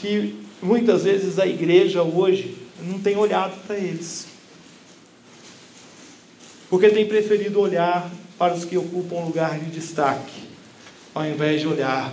que 0.00 0.40
muitas 0.62 1.04
vezes 1.04 1.38
a 1.38 1.46
igreja 1.46 2.02
hoje 2.02 2.56
não 2.80 2.98
tem 2.98 3.16
olhado 3.16 3.60
para 3.66 3.76
eles. 3.76 4.26
Porque 6.70 6.88
tem 6.88 7.06
preferido 7.06 7.60
olhar 7.60 8.10
para 8.38 8.54
os 8.54 8.64
que 8.64 8.76
ocupam 8.76 9.24
lugar 9.24 9.58
de 9.58 9.70
destaque, 9.70 10.48
ao 11.14 11.26
invés 11.26 11.60
de 11.60 11.66
olhar 11.66 12.12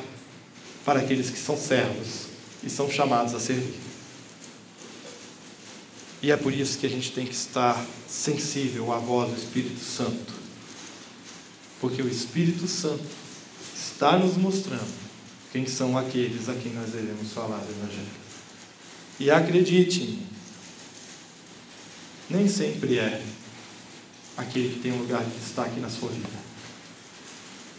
para 0.84 1.00
aqueles 1.00 1.30
que 1.30 1.39
são 1.39 1.56
servos 1.56 2.28
e 2.62 2.70
são 2.70 2.89
chamados 2.89 3.34
a 3.34 3.39
servir. 3.39 3.83
E 6.24 6.32
é 6.32 6.38
por 6.38 6.54
isso 6.54 6.80
que 6.80 6.86
a 6.86 6.90
gente 6.90 7.12
tem 7.12 7.26
que 7.26 7.36
estar 7.36 7.86
sensível 8.08 8.94
à 8.94 8.98
voz 8.98 9.30
do 9.30 9.38
Espírito 9.38 9.84
Santo. 9.84 10.34
Porque 11.82 12.02
o 12.02 12.08
Espírito 12.08 12.66
Santo 12.66 13.04
está 13.76 14.18
nos 14.18 14.38
mostrando 14.38 15.04
quem 15.52 15.68
são 15.68 15.98
aqueles 15.98 16.48
a 16.48 16.54
quem 16.54 16.72
nós 16.72 16.92
devemos 16.92 17.34
falar 17.34 17.58
do 17.58 17.70
Evangelho. 17.72 18.08
E 19.20 19.30
acredite, 19.30 20.18
nem 22.30 22.48
sempre 22.48 23.00
é 23.00 23.22
aquele 24.38 24.76
que 24.76 24.80
tem 24.80 24.94
um 24.94 25.00
lugar 25.00 25.26
de 25.26 25.38
destaque 25.38 25.78
na 25.82 25.90
sua 25.90 26.08
vida. 26.08 26.40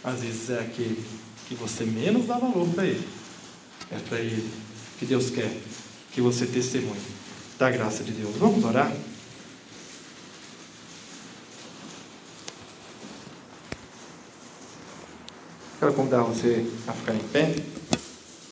Às 0.03 0.21
vezes 0.21 0.51
é 0.51 0.59
aquele 0.59 1.03
que 1.47 1.55
você 1.55 1.83
menos 1.83 2.27
dá 2.27 2.37
valor 2.37 2.69
para 2.69 2.85
ele. 2.85 3.07
É 3.89 3.97
para 4.07 4.19
ele 4.19 4.47
que 4.99 5.05
Deus 5.07 5.31
quer 5.31 5.51
que 6.11 6.21
você 6.21 6.45
testemunhe 6.45 7.14
da 7.57 7.69
graça 7.69 8.03
de 8.03 8.11
Deus. 8.11 8.35
Vamos 8.37 8.63
orar? 8.63 8.91
Quero 15.79 15.93
convidar 15.93 16.23
você 16.23 16.65
a 16.87 16.93
ficar 16.93 17.13
em 17.13 17.19
pé. 17.19 17.55